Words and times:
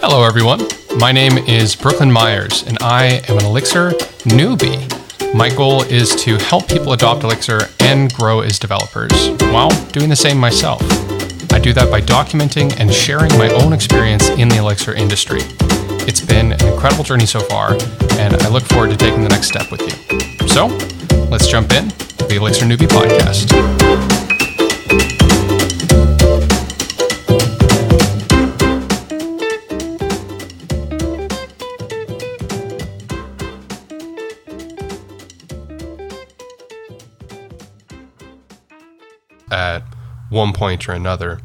Hello, 0.00 0.22
everyone. 0.22 0.60
My 0.96 1.10
name 1.10 1.38
is 1.38 1.74
Brooklin 1.74 2.10
Myers, 2.10 2.62
and 2.62 2.78
I 2.80 3.20
am 3.28 3.36
an 3.36 3.44
Elixir 3.44 3.90
newbie. 4.30 4.86
My 5.34 5.48
goal 5.48 5.82
is 5.82 6.14
to 6.22 6.36
help 6.36 6.68
people 6.68 6.92
adopt 6.92 7.24
Elixir 7.24 7.62
and 7.80 8.12
grow 8.14 8.40
as 8.40 8.60
developers 8.60 9.30
while 9.52 9.70
doing 9.90 10.08
the 10.08 10.16
same 10.16 10.38
myself. 10.38 10.80
I 11.52 11.58
do 11.58 11.72
that 11.72 11.90
by 11.90 12.00
documenting 12.00 12.78
and 12.78 12.94
sharing 12.94 13.36
my 13.38 13.50
own 13.50 13.72
experience 13.72 14.28
in 14.28 14.48
the 14.48 14.58
Elixir 14.58 14.94
industry. 14.94 15.40
It's 16.06 16.20
been 16.20 16.52
an 16.52 16.66
incredible 16.66 17.02
journey 17.02 17.26
so 17.26 17.40
far, 17.40 17.72
and 18.12 18.34
I 18.34 18.48
look 18.48 18.62
forward 18.64 18.90
to 18.90 18.96
taking 18.96 19.24
the 19.24 19.28
next 19.28 19.48
step 19.48 19.70
with 19.72 19.82
you. 19.82 20.46
So, 20.46 20.68
let's 21.28 21.48
jump 21.48 21.72
in 21.72 21.88
to 21.90 22.24
the 22.26 22.36
Elixir 22.36 22.66
Newbie 22.66 22.86
Podcast. 22.86 24.17
One 40.30 40.52
point 40.52 40.88
or 40.88 40.92
another. 40.92 41.40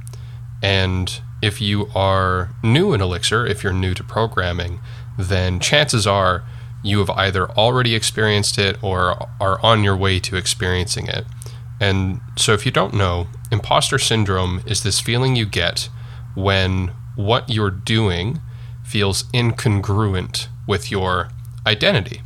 And 0.62 1.22
if 1.42 1.60
you 1.60 1.90
are 1.94 2.52
new 2.64 2.94
in 2.94 3.02
Elixir, 3.02 3.46
if 3.46 3.64
you're 3.64 3.73
new 3.73 3.94
to 3.94 4.04
programming, 4.04 4.80
then 5.18 5.59
chances 5.59 6.08
are 6.08 6.44
you 6.84 7.00
have 7.00 7.09
either 7.12 7.50
already 7.52 7.96
experienced 7.96 8.58
it 8.58 8.82
or 8.84 9.28
are 9.40 9.59
on 9.62 9.84
your 9.84 9.96
way 9.96 10.20
to 10.20 10.36
experiencing 10.36 11.08
it. 11.08 11.26
And 11.80 12.22
so, 12.38 12.54
if 12.54 12.66
you 12.66 12.72
don't 12.72 12.94
know, 12.94 13.28
imposter 13.52 13.98
syndrome 13.98 14.62
is 14.66 14.84
this 14.84 15.00
feeling 15.00 15.36
you 15.36 15.45
get 15.45 15.90
when 16.36 16.92
what 17.16 17.50
you're 17.50 17.72
doing 17.72 18.40
feels 18.84 19.23
incongruent 19.34 20.48
with 20.68 20.92
your 20.92 21.30
identity. 21.66 22.22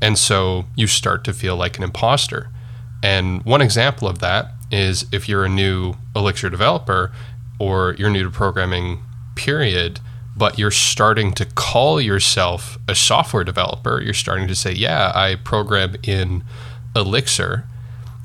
And 0.00 0.18
so 0.18 0.66
you 0.76 0.86
start 0.86 1.24
to 1.24 1.32
feel 1.32 1.56
like 1.56 1.78
an 1.78 1.84
imposter. 1.84 2.50
And 3.02 3.44
one 3.44 3.60
example 3.60 4.08
of 4.08 4.18
that 4.20 4.53
is 4.74 5.06
if 5.12 5.28
you're 5.28 5.44
a 5.44 5.48
new 5.48 5.94
Elixir 6.16 6.50
developer 6.50 7.12
or 7.60 7.94
you're 7.96 8.10
new 8.10 8.24
to 8.24 8.30
programming, 8.30 9.02
period, 9.36 10.00
but 10.36 10.58
you're 10.58 10.72
starting 10.72 11.32
to 11.32 11.44
call 11.44 12.00
yourself 12.00 12.76
a 12.88 12.94
software 12.94 13.44
developer, 13.44 14.02
you're 14.02 14.12
starting 14.12 14.48
to 14.48 14.54
say, 14.54 14.72
yeah, 14.72 15.12
I 15.14 15.36
program 15.36 15.94
in 16.02 16.42
Elixir, 16.96 17.64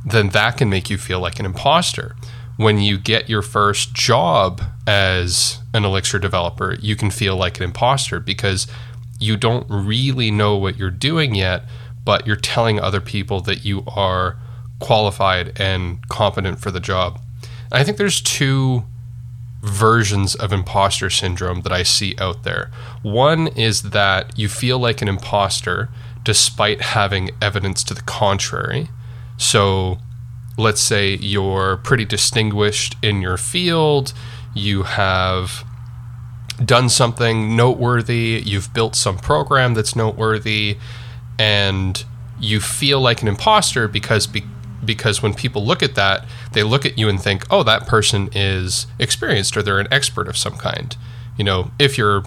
then 0.03 0.29
that 0.29 0.57
can 0.57 0.69
make 0.69 0.89
you 0.89 0.97
feel 0.97 1.19
like 1.19 1.39
an 1.39 1.45
imposter. 1.45 2.15
When 2.57 2.79
you 2.79 2.97
get 2.97 3.29
your 3.29 3.43
first 3.43 3.93
job 3.93 4.61
as 4.87 5.59
an 5.73 5.85
Elixir 5.85 6.17
developer, 6.17 6.75
you 6.81 6.95
can 6.95 7.11
feel 7.11 7.37
like 7.37 7.57
an 7.57 7.63
imposter 7.63 8.19
because 8.19 8.65
you 9.19 9.37
don't 9.37 9.67
really 9.69 10.31
know 10.31 10.57
what 10.57 10.77
you're 10.77 10.89
doing 10.89 11.35
yet, 11.35 11.63
but 12.03 12.25
you're 12.25 12.35
telling 12.35 12.79
other 12.79 13.01
people 13.01 13.39
that 13.41 13.63
you 13.63 13.83
are 13.85 14.35
qualified 14.79 15.59
and 15.59 16.07
competent 16.09 16.59
for 16.59 16.71
the 16.71 16.79
job. 16.79 17.19
I 17.71 17.83
think 17.83 17.97
there's 17.97 18.21
two 18.21 18.83
versions 19.61 20.35
of 20.35 20.53
imposter 20.53 21.09
syndrome 21.09 21.61
that 21.61 21.71
I 21.71 21.83
see 21.83 22.15
out 22.17 22.43
there. 22.43 22.71
One 23.01 23.47
is 23.47 23.81
that 23.81 24.37
you 24.37 24.47
feel 24.47 24.79
like 24.79 25.01
an 25.01 25.07
imposter 25.07 25.89
despite 26.23 26.81
having 26.81 27.31
evidence 27.41 27.83
to 27.85 27.93
the 27.93 28.01
contrary. 28.01 28.89
So, 29.37 29.97
let's 30.57 30.81
say 30.81 31.15
you're 31.15 31.77
pretty 31.77 32.05
distinguished 32.05 32.95
in 33.01 33.21
your 33.21 33.37
field, 33.37 34.13
you 34.53 34.83
have 34.83 35.63
done 36.63 36.89
something 36.89 37.55
noteworthy, 37.55 38.41
you've 38.45 38.73
built 38.73 38.95
some 38.95 39.17
program 39.17 39.73
that's 39.73 39.95
noteworthy, 39.95 40.77
and 41.37 42.03
you 42.39 42.59
feel 42.59 42.99
like 42.99 43.21
an 43.21 43.27
imposter 43.27 43.87
because 43.87 44.27
be- 44.27 44.43
because 44.83 45.21
when 45.21 45.33
people 45.33 45.65
look 45.65 45.83
at 45.83 45.95
that, 45.95 46.25
they 46.53 46.63
look 46.63 46.85
at 46.85 46.97
you 46.97 47.09
and 47.09 47.21
think, 47.21 47.45
"Oh, 47.49 47.63
that 47.63 47.87
person 47.87 48.29
is 48.33 48.87
experienced 48.97 49.55
or 49.57 49.61
they're 49.61 49.79
an 49.79 49.87
expert 49.91 50.27
of 50.27 50.37
some 50.37 50.57
kind." 50.57 50.95
You 51.37 51.43
know, 51.43 51.71
if 51.79 51.97
you're 51.97 52.23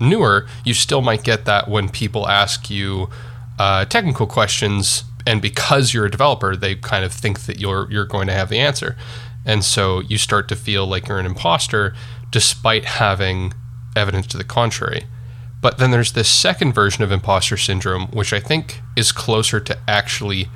newer, 0.00 0.46
you 0.64 0.74
still 0.74 1.00
might 1.00 1.22
get 1.22 1.44
that 1.44 1.68
when 1.68 1.88
people 1.88 2.28
ask 2.28 2.68
you 2.70 3.08
uh, 3.58 3.84
technical 3.84 4.26
questions, 4.26 5.04
and 5.26 5.40
because 5.40 5.94
you're 5.94 6.06
a 6.06 6.10
developer, 6.10 6.56
they 6.56 6.74
kind 6.74 7.04
of 7.04 7.12
think 7.12 7.40
that 7.42 7.60
you're 7.60 7.90
you're 7.90 8.04
going 8.06 8.26
to 8.26 8.32
have 8.32 8.48
the 8.48 8.58
answer, 8.58 8.96
and 9.44 9.64
so 9.64 10.00
you 10.00 10.18
start 10.18 10.48
to 10.48 10.56
feel 10.56 10.86
like 10.86 11.08
you're 11.08 11.18
an 11.18 11.26
imposter 11.26 11.94
despite 12.30 12.84
having 12.84 13.52
evidence 13.94 14.26
to 14.26 14.38
the 14.38 14.44
contrary. 14.44 15.04
But 15.60 15.78
then 15.78 15.92
there's 15.92 16.12
this 16.12 16.28
second 16.28 16.72
version 16.72 17.04
of 17.04 17.12
imposter 17.12 17.56
syndrome, 17.56 18.08
which 18.08 18.32
I 18.32 18.40
think 18.40 18.80
is 18.96 19.12
closer 19.12 19.60
to 19.60 19.78
actually 19.86 20.48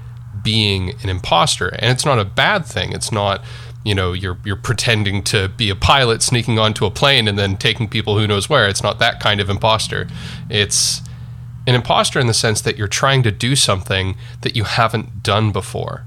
being 0.47 0.95
an 1.03 1.09
imposter. 1.09 1.67
And 1.67 1.91
it's 1.91 2.07
not 2.07 2.21
a 2.21 2.25
bad 2.25 2.65
thing. 2.65 2.93
It's 2.93 3.11
not, 3.11 3.43
you 3.85 3.97
know, 3.97 4.13
you're 4.13 4.39
you're 4.45 4.55
pretending 4.55 5.25
to 5.25 5.49
be 5.49 5.71
a 5.71 5.75
pilot 5.75 6.23
sneaking 6.23 6.57
onto 6.57 6.87
a 6.87 6.91
plane 6.91 7.27
and 7.27 7.37
then 7.37 7.57
taking 7.57 7.89
people 7.89 8.17
who 8.17 8.29
knows 8.29 8.49
where. 8.49 8.69
It's 8.69 8.83
not 8.83 9.01
that 9.01 9.19
kind 9.19 9.41
of 9.41 9.51
imposter. 9.51 10.07
It's 10.49 11.03
an 11.67 11.75
imposter 11.75 12.21
in 12.21 12.29
the 12.29 12.33
sense 12.33 12.61
that 12.61 12.79
you're 12.79 12.87
trying 12.87 13.25
to 13.25 13.33
do 13.33 13.57
something 13.57 14.17
that 14.43 14.55
you 14.55 14.63
haven't 14.63 15.25
done 15.25 15.51
before. 15.51 16.07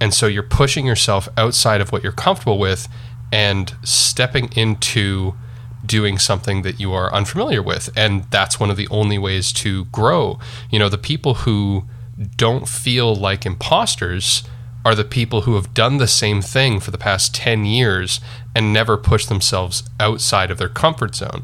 And 0.00 0.14
so 0.14 0.26
you're 0.26 0.42
pushing 0.42 0.86
yourself 0.86 1.28
outside 1.36 1.82
of 1.82 1.92
what 1.92 2.02
you're 2.02 2.10
comfortable 2.10 2.58
with 2.58 2.88
and 3.30 3.74
stepping 3.82 4.48
into 4.56 5.34
doing 5.84 6.16
something 6.16 6.62
that 6.62 6.80
you 6.80 6.94
are 6.94 7.12
unfamiliar 7.12 7.62
with. 7.62 7.90
And 7.94 8.24
that's 8.30 8.58
one 8.58 8.70
of 8.70 8.78
the 8.78 8.88
only 8.88 9.18
ways 9.18 9.52
to 9.52 9.84
grow. 9.86 10.38
You 10.70 10.78
know, 10.78 10.88
the 10.88 10.96
people 10.96 11.34
who 11.34 11.84
don't 12.36 12.68
feel 12.68 13.14
like 13.14 13.46
imposters 13.46 14.44
are 14.84 14.94
the 14.94 15.04
people 15.04 15.42
who 15.42 15.54
have 15.54 15.74
done 15.74 15.96
the 15.96 16.06
same 16.06 16.42
thing 16.42 16.78
for 16.78 16.90
the 16.90 16.98
past 16.98 17.34
10 17.34 17.64
years 17.64 18.20
and 18.54 18.72
never 18.72 18.96
pushed 18.96 19.28
themselves 19.28 19.88
outside 19.98 20.50
of 20.50 20.58
their 20.58 20.68
comfort 20.68 21.14
zone. 21.14 21.42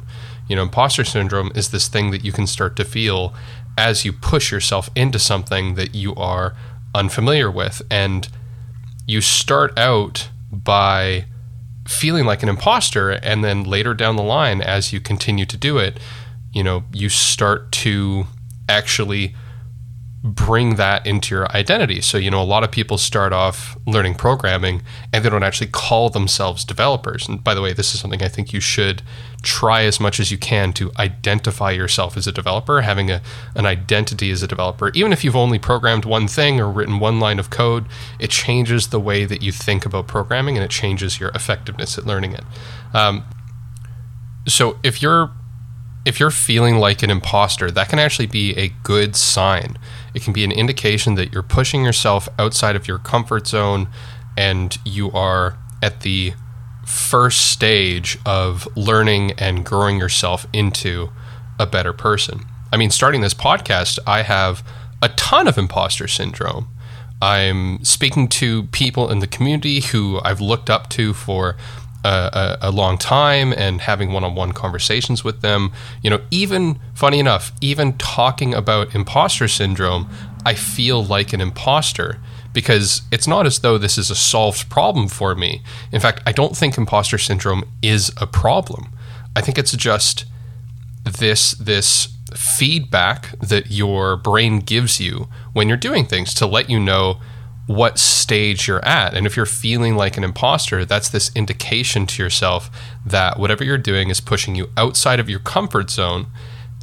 You 0.48 0.56
know, 0.56 0.62
imposter 0.62 1.04
syndrome 1.04 1.50
is 1.54 1.70
this 1.70 1.88
thing 1.88 2.10
that 2.10 2.24
you 2.24 2.32
can 2.32 2.46
start 2.46 2.76
to 2.76 2.84
feel 2.84 3.34
as 3.78 4.04
you 4.04 4.12
push 4.12 4.52
yourself 4.52 4.90
into 4.94 5.18
something 5.18 5.74
that 5.74 5.94
you 5.94 6.14
are 6.16 6.54
unfamiliar 6.94 7.50
with. 7.50 7.80
And 7.90 8.28
you 9.06 9.20
start 9.20 9.76
out 9.78 10.28
by 10.52 11.24
feeling 11.86 12.24
like 12.24 12.42
an 12.42 12.48
imposter 12.48 13.10
and 13.10 13.42
then 13.42 13.64
later 13.64 13.94
down 13.94 14.16
the 14.16 14.22
line 14.22 14.60
as 14.60 14.92
you 14.92 15.00
continue 15.00 15.44
to 15.44 15.56
do 15.56 15.76
it 15.76 15.98
you 16.52 16.62
know 16.62 16.84
you 16.92 17.08
start 17.08 17.72
to 17.72 18.24
actually 18.68 19.34
bring 20.22 20.74
that 20.74 21.06
into 21.06 21.34
your 21.34 21.50
identity. 21.52 22.02
So, 22.02 22.18
you 22.18 22.30
know, 22.30 22.42
a 22.42 22.44
lot 22.44 22.62
of 22.62 22.70
people 22.70 22.98
start 22.98 23.32
off 23.32 23.78
learning 23.86 24.16
programming 24.16 24.82
and 25.14 25.24
they 25.24 25.30
don't 25.30 25.42
actually 25.42 25.68
call 25.68 26.10
themselves 26.10 26.62
developers. 26.62 27.26
And 27.26 27.42
by 27.42 27.54
the 27.54 27.62
way, 27.62 27.72
this 27.72 27.94
is 27.94 28.00
something 28.00 28.22
I 28.22 28.28
think 28.28 28.52
you 28.52 28.60
should 28.60 29.00
try 29.40 29.84
as 29.84 29.98
much 29.98 30.20
as 30.20 30.30
you 30.30 30.36
can 30.36 30.74
to 30.74 30.92
identify 30.98 31.70
yourself 31.70 32.18
as 32.18 32.26
a 32.26 32.32
developer, 32.32 32.82
having 32.82 33.10
a, 33.10 33.22
an 33.54 33.64
identity 33.64 34.30
as 34.30 34.42
a 34.42 34.46
developer. 34.46 34.90
Even 34.90 35.10
if 35.10 35.24
you've 35.24 35.36
only 35.36 35.58
programmed 35.58 36.04
one 36.04 36.28
thing 36.28 36.60
or 36.60 36.70
written 36.70 36.98
one 36.98 37.18
line 37.18 37.38
of 37.38 37.48
code, 37.48 37.86
it 38.18 38.28
changes 38.28 38.88
the 38.88 39.00
way 39.00 39.24
that 39.24 39.40
you 39.40 39.52
think 39.52 39.86
about 39.86 40.06
programming 40.06 40.54
and 40.54 40.64
it 40.64 40.70
changes 40.70 41.18
your 41.18 41.30
effectiveness 41.30 41.96
at 41.96 42.04
learning 42.04 42.34
it. 42.34 42.44
Um, 42.92 43.24
so 44.46 44.78
if 44.82 45.00
you're 45.00 45.30
if 46.04 46.18
you're 46.18 46.30
feeling 46.30 46.76
like 46.76 47.02
an 47.02 47.10
imposter, 47.10 47.70
that 47.70 47.88
can 47.88 47.98
actually 47.98 48.26
be 48.26 48.56
a 48.56 48.68
good 48.82 49.14
sign. 49.14 49.76
It 50.14 50.22
can 50.22 50.32
be 50.32 50.44
an 50.44 50.52
indication 50.52 51.14
that 51.14 51.32
you're 51.32 51.42
pushing 51.42 51.84
yourself 51.84 52.28
outside 52.38 52.76
of 52.76 52.88
your 52.88 52.98
comfort 52.98 53.46
zone 53.46 53.88
and 54.36 54.76
you 54.84 55.10
are 55.12 55.58
at 55.82 56.00
the 56.00 56.34
first 56.86 57.50
stage 57.50 58.18
of 58.26 58.66
learning 58.76 59.32
and 59.32 59.64
growing 59.64 59.98
yourself 59.98 60.46
into 60.52 61.10
a 61.58 61.66
better 61.66 61.92
person. 61.92 62.40
I 62.72 62.76
mean, 62.76 62.90
starting 62.90 63.20
this 63.20 63.34
podcast, 63.34 63.98
I 64.06 64.22
have 64.22 64.66
a 65.02 65.08
ton 65.10 65.46
of 65.46 65.58
imposter 65.58 66.08
syndrome. 66.08 66.68
I'm 67.22 67.84
speaking 67.84 68.28
to 68.28 68.64
people 68.64 69.10
in 69.10 69.18
the 69.18 69.26
community 69.26 69.80
who 69.80 70.20
I've 70.24 70.40
looked 70.40 70.70
up 70.70 70.88
to 70.90 71.12
for 71.12 71.56
a, 72.04 72.58
a, 72.62 72.70
long 72.70 72.96
time 72.96 73.52
and 73.52 73.80
having 73.80 74.12
one-on-one 74.12 74.52
conversations 74.52 75.22
with 75.22 75.40
them. 75.40 75.72
You 76.02 76.10
know 76.10 76.20
even 76.30 76.78
funny 76.94 77.18
enough 77.18 77.52
even 77.60 77.96
talking 77.98 78.54
about 78.54 78.94
imposter 78.94 79.48
syndrome 79.48 80.08
i 80.46 80.54
feel 80.54 81.04
like 81.04 81.32
an 81.32 81.40
imposter 81.40 82.18
because 82.52 83.02
it's 83.12 83.26
not 83.26 83.46
as 83.46 83.60
though 83.60 83.78
this 83.78 83.98
is 83.98 84.10
a 84.10 84.14
solved 84.14 84.68
problem 84.68 85.08
for 85.08 85.34
me. 85.34 85.62
In 85.92 86.00
fact 86.00 86.22
i 86.26 86.32
don't 86.32 86.56
think 86.56 86.76
imposter 86.78 87.18
syndrome 87.18 87.64
is 87.82 88.12
a 88.16 88.26
problem. 88.26 88.92
I 89.36 89.40
think 89.40 89.58
it's 89.58 89.72
just 89.72 90.24
this 91.04 91.52
this 91.52 92.08
feedback 92.34 93.38
that 93.40 93.70
your 93.70 94.16
brain 94.16 94.60
gives 94.60 95.00
you 95.00 95.28
when 95.52 95.68
you're 95.68 95.76
doing 95.76 96.04
things 96.06 96.32
to 96.34 96.46
let 96.46 96.70
you 96.70 96.78
know 96.78 97.20
what 97.70 98.00
stage 98.00 98.66
you're 98.66 98.84
at. 98.84 99.14
And 99.14 99.28
if 99.28 99.36
you're 99.36 99.46
feeling 99.46 99.94
like 99.94 100.16
an 100.16 100.24
imposter, 100.24 100.84
that's 100.84 101.08
this 101.08 101.30
indication 101.36 102.04
to 102.04 102.20
yourself 102.20 102.68
that 103.06 103.38
whatever 103.38 103.62
you're 103.62 103.78
doing 103.78 104.10
is 104.10 104.20
pushing 104.20 104.56
you 104.56 104.70
outside 104.76 105.20
of 105.20 105.30
your 105.30 105.38
comfort 105.38 105.88
zone. 105.88 106.26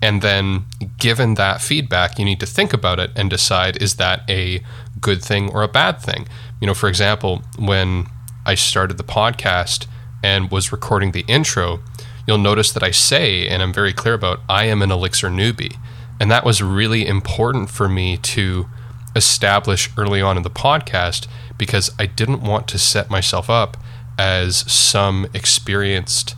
And 0.01 0.21
then, 0.21 0.63
given 0.97 1.33
that 1.33 1.59
feedback, 1.59 2.17
you 2.17 2.23
need 2.23 2.39
to 2.39 2.45
think 2.45 2.71
about 2.71 3.01
it 3.01 3.11
and 3.17 3.29
decide 3.29 3.81
is 3.81 3.95
that 3.95 4.21
a 4.29 4.63
good 5.01 5.21
thing 5.21 5.51
or 5.51 5.61
a 5.61 5.67
bad 5.67 5.99
thing? 5.99 6.25
You 6.61 6.67
know, 6.67 6.73
for 6.73 6.87
example, 6.87 7.41
when 7.59 8.05
I 8.45 8.55
started 8.55 8.97
the 8.97 9.03
podcast 9.03 9.87
and 10.23 10.49
was 10.49 10.71
recording 10.71 11.11
the 11.11 11.25
intro, 11.27 11.81
you'll 12.25 12.37
notice 12.37 12.71
that 12.71 12.83
I 12.83 12.91
say, 12.91 13.45
and 13.45 13.61
I'm 13.61 13.73
very 13.73 13.91
clear 13.91 14.13
about, 14.13 14.39
I 14.47 14.65
am 14.65 14.81
an 14.81 14.91
Elixir 14.91 15.27
newbie. 15.27 15.75
And 16.17 16.31
that 16.31 16.45
was 16.45 16.61
really 16.61 17.05
important 17.05 17.69
for 17.69 17.89
me 17.89 18.15
to 18.17 18.67
establish 19.17 19.89
early 19.97 20.21
on 20.21 20.37
in 20.37 20.43
the 20.43 20.49
podcast 20.49 21.27
because 21.57 21.91
I 21.99 22.05
didn't 22.05 22.41
want 22.41 22.67
to 22.69 22.77
set 22.77 23.09
myself 23.09 23.49
up 23.49 23.77
as 24.17 24.71
some 24.71 25.27
experienced 25.33 26.35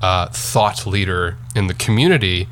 uh, 0.00 0.26
thought 0.28 0.86
leader 0.86 1.36
in 1.54 1.66
the 1.68 1.74
community. 1.74 2.48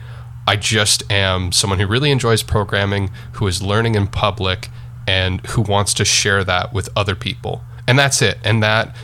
I 0.47 0.57
just 0.57 1.11
am 1.11 1.53
someone 1.53 1.81
who 1.81 1.87
really 1.87 2.11
enjoys 2.11 2.43
programming, 2.43 3.11
who 3.33 3.47
is 3.47 3.63
learning 3.63 3.95
in 3.95 4.07
public, 4.07 4.69
and 5.07 5.45
who 5.49 5.63
wants 5.63 5.93
to 5.95 6.05
share 6.05 6.45
that 6.45 6.73
with 6.73 6.89
other 6.95 7.15
people. 7.15 7.63
And 7.87 7.99
that's 7.99 8.23
it. 8.23 8.39
And 8.45 8.63
that 8.63 8.95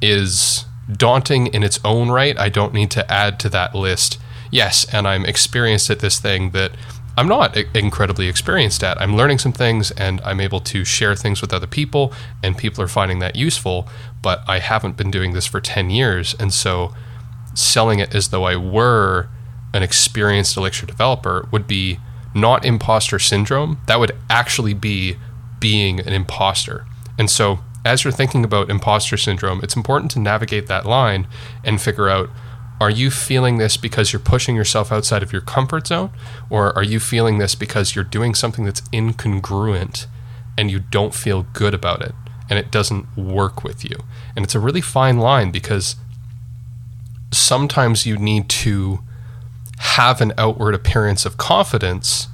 is 0.00 0.64
daunting 0.90 1.48
in 1.48 1.62
its 1.62 1.80
own 1.84 2.10
right. 2.10 2.38
I 2.38 2.48
don't 2.48 2.72
need 2.72 2.90
to 2.92 3.12
add 3.12 3.40
to 3.40 3.48
that 3.50 3.74
list. 3.74 4.18
Yes, 4.50 4.86
and 4.92 5.08
I'm 5.08 5.24
experienced 5.24 5.90
at 5.90 5.98
this 5.98 6.20
thing 6.20 6.50
that 6.50 6.72
I'm 7.16 7.28
not 7.28 7.56
incredibly 7.74 8.28
experienced 8.28 8.84
at. 8.84 9.00
I'm 9.00 9.16
learning 9.16 9.38
some 9.38 9.52
things 9.52 9.90
and 9.92 10.20
I'm 10.20 10.40
able 10.40 10.60
to 10.60 10.84
share 10.84 11.16
things 11.16 11.40
with 11.40 11.54
other 11.54 11.66
people, 11.66 12.12
and 12.42 12.58
people 12.58 12.84
are 12.84 12.88
finding 12.88 13.20
that 13.20 13.36
useful. 13.36 13.88
But 14.20 14.42
I 14.46 14.58
haven't 14.58 14.96
been 14.96 15.10
doing 15.10 15.32
this 15.32 15.46
for 15.46 15.60
10 15.60 15.88
years. 15.90 16.34
And 16.38 16.52
so 16.52 16.94
selling 17.54 18.00
it 18.00 18.14
as 18.14 18.28
though 18.28 18.44
I 18.44 18.56
were 18.56 19.28
an 19.72 19.82
experienced 19.82 20.56
Elixir 20.56 20.86
developer 20.86 21.48
would 21.50 21.66
be 21.66 22.00
not 22.34 22.64
imposter 22.66 23.18
syndrome. 23.18 23.78
That 23.86 23.98
would 23.98 24.12
actually 24.28 24.74
be 24.74 25.16
being 25.58 26.00
an 26.00 26.12
imposter. 26.12 26.86
And 27.18 27.30
so 27.30 27.60
as 27.84 28.04
you're 28.04 28.12
thinking 28.12 28.44
about 28.44 28.68
imposter 28.68 29.16
syndrome, 29.16 29.60
it's 29.62 29.76
important 29.76 30.10
to 30.12 30.18
navigate 30.18 30.66
that 30.66 30.84
line 30.84 31.26
and 31.64 31.80
figure 31.80 32.08
out 32.08 32.28
are 32.80 32.90
you 32.90 33.10
feeling 33.10 33.56
this 33.58 33.76
because 33.76 34.12
you're 34.12 34.20
pushing 34.20 34.54
yourself 34.54 34.92
outside 34.92 35.22
of 35.22 35.32
your 35.32 35.40
comfort 35.40 35.86
zone? 35.86 36.10
Or 36.50 36.76
are 36.76 36.82
you 36.82 37.00
feeling 37.00 37.38
this 37.38 37.54
because 37.54 37.94
you're 37.94 38.04
doing 38.04 38.34
something 38.34 38.64
that's 38.64 38.82
incongruent 38.92 40.06
and 40.58 40.70
you 40.70 40.80
don't 40.80 41.14
feel 41.14 41.46
good 41.52 41.72
about 41.74 42.02
it 42.02 42.14
and 42.50 42.58
it 42.58 42.70
doesn't 42.70 43.16
work 43.16 43.64
with 43.64 43.84
you? 43.84 43.96
And 44.34 44.44
it's 44.44 44.54
a 44.54 44.60
really 44.60 44.82
fine 44.82 45.18
line 45.18 45.50
because 45.50 45.96
sometimes 47.32 48.04
you 48.04 48.18
need 48.18 48.48
to 48.48 49.00
have 49.78 50.20
an 50.20 50.32
outward 50.36 50.74
appearance 50.74 51.24
of 51.24 51.36
confidence 51.36 52.28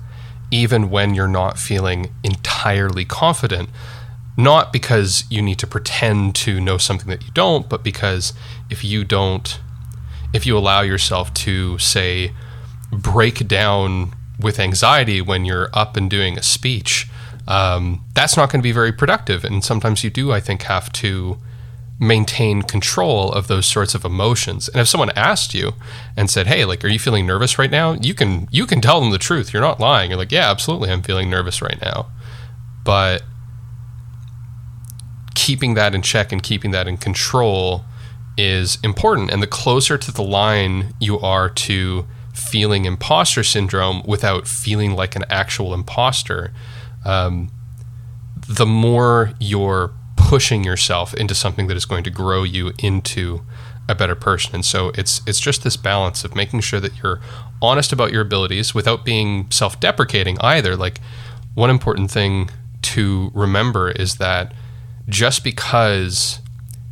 even 0.51 0.91
when 0.91 1.15
you're 1.15 1.27
not 1.29 1.59
feeling 1.59 2.13
entirely 2.23 3.05
confident. 3.05 3.71
Not 4.37 4.73
because 4.73 5.25
you 5.31 5.41
need 5.41 5.59
to 5.59 5.67
pretend 5.67 6.35
to 6.37 6.61
know 6.61 6.79
something 6.79 7.09
that 7.09 7.25
you 7.25 7.31
don't, 7.33 7.69
but 7.69 7.85
because 7.85 8.33
if 8.71 8.83
you 8.83 9.05
don't 9.05 9.61
if 10.33 10.47
you 10.47 10.57
allow 10.57 10.81
yourself 10.81 11.33
to 11.35 11.79
say 11.79 12.33
break 12.91 13.47
down 13.49 14.15
with 14.39 14.59
anxiety 14.59 15.21
when 15.21 15.45
you're 15.45 15.71
up 15.73 15.97
and 15.97 16.11
doing 16.11 16.37
a 16.39 16.43
speech, 16.43 17.09
um, 17.47 18.05
that's 18.15 18.37
not 18.37 18.51
going 18.51 18.61
to 18.61 18.63
be 18.63 18.73
very 18.73 18.93
productive. 18.93 19.45
And 19.45 19.65
sometimes 19.65 20.05
you 20.05 20.11
do, 20.11 20.33
I 20.33 20.41
think, 20.41 20.63
have 20.63 20.93
to 20.95 21.39
maintain 21.99 22.63
control 22.63 23.31
of 23.33 23.47
those 23.47 23.67
sorts 23.67 23.95
of 23.95 24.05
emotions. 24.05 24.69
And 24.69 24.81
if 24.81 24.89
someone 24.89 25.11
asked 25.11 25.55
you 25.55 25.75
and 26.17 26.29
said, 26.29 26.47
"Hey, 26.47 26.65
like, 26.65 26.85
are 26.85 26.89
you 26.89 26.99
feeling 26.99 27.27
nervous 27.27 27.59
right 27.59 27.71
now?" 27.71 27.93
You 27.93 28.15
can 28.15 28.49
you 28.51 28.67
can 28.67 28.81
tell 28.81 29.01
them 29.01 29.11
the 29.11 29.19
truth. 29.19 29.53
You're 29.53 29.63
not 29.63 29.81
lying. 29.81 30.11
You're 30.11 30.19
like, 30.19 30.33
"Yeah, 30.33 30.51
absolutely, 30.51 30.91
I'm 30.91 31.03
feeling 31.03 31.31
nervous 31.31 31.63
right 31.63 31.81
now," 31.81 32.07
but 32.85 33.23
keeping 35.35 35.75
that 35.75 35.95
in 35.95 36.03
check 36.03 36.33
and 36.33 36.43
keeping 36.43 36.73
that 36.73 36.89
in 36.89 36.97
control 36.97 37.85
is 38.37 38.79
important. 38.83 39.31
And 39.31 39.43
the 39.43 39.47
closer 39.47 39.99
to 39.99 40.13
the 40.13 40.23
line 40.23 40.95
you 41.01 41.19
are 41.21 41.49
to 41.49 42.07
feeling 42.35 42.85
imposter 42.87 43.43
syndrome 43.43 44.03
without 44.07 44.47
feeling 44.47 44.93
like 44.93 45.17
an 45.17 45.25
actual 45.29 45.75
imposter, 45.75 46.53
um, 47.05 47.51
the 48.49 48.67
more 48.67 49.33
you're 49.39 49.93
pushing 50.17 50.65
yourself 50.65 51.15
into 51.15 51.35
something 51.35 51.67
that 51.67 51.77
is 51.77 51.85
going 51.85 52.05
to 52.05 52.11
grow 52.11 52.43
you 52.43 52.73
into 52.79 53.43
a 53.89 53.95
better 53.95 54.15
person. 54.15 54.55
And 54.55 54.65
so 54.65 54.93
it's 54.95 55.21
it's 55.27 55.41
just 55.41 55.63
this 55.65 55.77
balance 55.77 56.25
of 56.25 56.35
making 56.35 56.61
sure 56.61 56.81
that 56.81 57.03
you're 57.03 57.21
honest 57.61 57.93
about 57.93 58.13
your 58.13 58.23
abilities 58.23 58.75
without 58.75 59.05
being 59.05 59.51
self-deprecating 59.51 60.39
either. 60.41 60.77
Like 60.77 61.01
one 61.55 61.71
important 61.71 62.11
thing 62.11 62.51
to 62.83 63.31
remember 63.35 63.91
is 63.91 64.17
that 64.17 64.55
just 65.09 65.45
because 65.45 66.41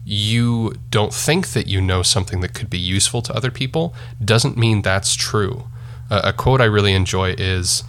you 0.05 0.75
don't 0.91 1.13
think 1.13 1.49
that 1.49 1.67
you 1.67 1.81
know 1.81 2.03
something 2.03 2.41
that 2.41 2.55
could 2.55 2.71
be 2.71 2.79
useful 2.79 3.23
to 3.23 3.35
other 3.35 3.51
people 3.51 3.95
doesn't 4.25 4.57
mean 4.57 4.83
that's 4.83 5.15
true. 5.15 5.65
A 6.11 6.33
quote 6.33 6.61
I 6.61 6.65
really 6.65 6.93
enjoy 6.93 7.35
is 7.39 7.85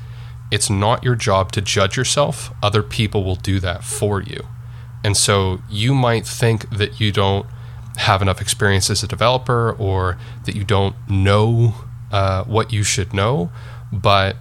It's 0.52 0.70
not 0.70 1.04
your 1.04 1.16
job 1.16 1.52
to 1.54 1.62
judge 1.62 1.98
yourself, 1.98 2.54
other 2.62 2.84
people 2.84 3.24
will 3.24 3.36
do 3.36 3.60
that 3.62 3.84
for 3.84 4.22
you. 4.22 4.48
And 5.04 5.18
so 5.18 5.62
you 5.70 5.96
might 5.96 6.28
think 6.28 6.70
that 6.70 7.00
you 7.00 7.12
don't 7.12 7.48
have 7.98 8.22
enough 8.22 8.42
experience 8.42 8.90
as 8.90 9.04
a 9.04 9.08
developer 9.08 9.74
or 9.74 10.18
that 10.46 10.56
you 10.56 10.64
don't 10.64 10.96
know 11.10 11.74
uh, 12.12 12.44
what 12.44 12.72
you 12.72 12.84
should 12.84 13.14
know, 13.14 13.52
but 13.92 14.36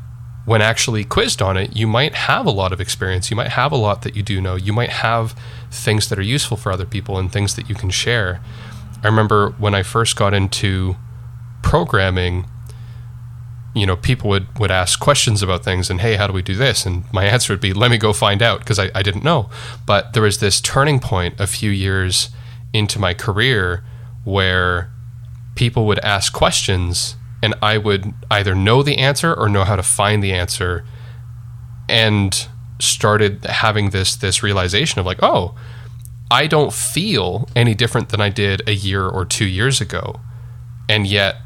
when 0.44 0.62
actually 0.62 1.04
quizzed 1.04 1.42
on 1.42 1.56
it, 1.56 1.76
you 1.76 1.86
might 1.86 2.14
have 2.14 2.46
a 2.46 2.50
lot 2.50 2.72
of 2.72 2.80
experience. 2.80 3.30
You 3.30 3.36
might 3.36 3.50
have 3.50 3.72
a 3.72 3.76
lot 3.76 4.02
that 4.02 4.16
you 4.16 4.22
do 4.22 4.40
know. 4.40 4.56
You 4.56 4.72
might 4.72 4.90
have 4.90 5.34
things 5.70 6.08
that 6.08 6.18
are 6.18 6.22
useful 6.22 6.56
for 6.56 6.72
other 6.72 6.86
people 6.86 7.18
and 7.18 7.30
things 7.30 7.56
that 7.56 7.68
you 7.68 7.74
can 7.74 7.90
share. 7.90 8.40
I 9.02 9.06
remember 9.06 9.50
when 9.58 9.74
I 9.74 9.82
first 9.82 10.16
got 10.16 10.34
into 10.34 10.96
programming, 11.62 12.46
you 13.74 13.86
know, 13.86 13.96
people 13.96 14.28
would, 14.30 14.58
would 14.58 14.70
ask 14.70 14.98
questions 14.98 15.42
about 15.42 15.62
things 15.62 15.90
and, 15.90 16.00
hey, 16.00 16.16
how 16.16 16.26
do 16.26 16.32
we 16.32 16.42
do 16.42 16.54
this? 16.54 16.84
And 16.86 17.04
my 17.12 17.24
answer 17.34 17.52
would 17.52 17.60
be, 17.60 17.72
let 17.72 17.90
me 17.90 17.98
go 17.98 18.12
find 18.12 18.42
out 18.42 18.60
because 18.60 18.78
I, 18.78 18.90
I 18.94 19.02
didn't 19.02 19.24
know. 19.24 19.50
But 19.86 20.14
there 20.14 20.22
was 20.22 20.38
this 20.38 20.60
turning 20.60 21.00
point 21.00 21.38
a 21.38 21.46
few 21.46 21.70
years 21.70 22.30
into 22.72 22.98
my 22.98 23.14
career 23.14 23.84
where 24.24 24.90
people 25.54 25.86
would 25.86 25.98
ask 26.00 26.32
questions 26.32 27.16
and 27.42 27.54
I 27.62 27.78
would 27.78 28.12
either 28.30 28.54
know 28.54 28.82
the 28.82 28.98
answer 28.98 29.34
or 29.34 29.48
know 29.48 29.64
how 29.64 29.76
to 29.76 29.82
find 29.82 30.22
the 30.22 30.32
answer. 30.32 30.84
And 31.88 32.46
started 32.82 33.44
having 33.44 33.90
this 33.90 34.16
this 34.16 34.42
realization 34.42 35.00
of 35.00 35.06
like, 35.06 35.22
oh, 35.22 35.54
I 36.30 36.46
don't 36.46 36.72
feel 36.72 37.48
any 37.54 37.74
different 37.74 38.10
than 38.10 38.20
I 38.20 38.28
did 38.28 38.66
a 38.68 38.74
year 38.74 39.06
or 39.06 39.24
two 39.24 39.46
years 39.46 39.80
ago. 39.80 40.20
And 40.88 41.06
yet 41.06 41.36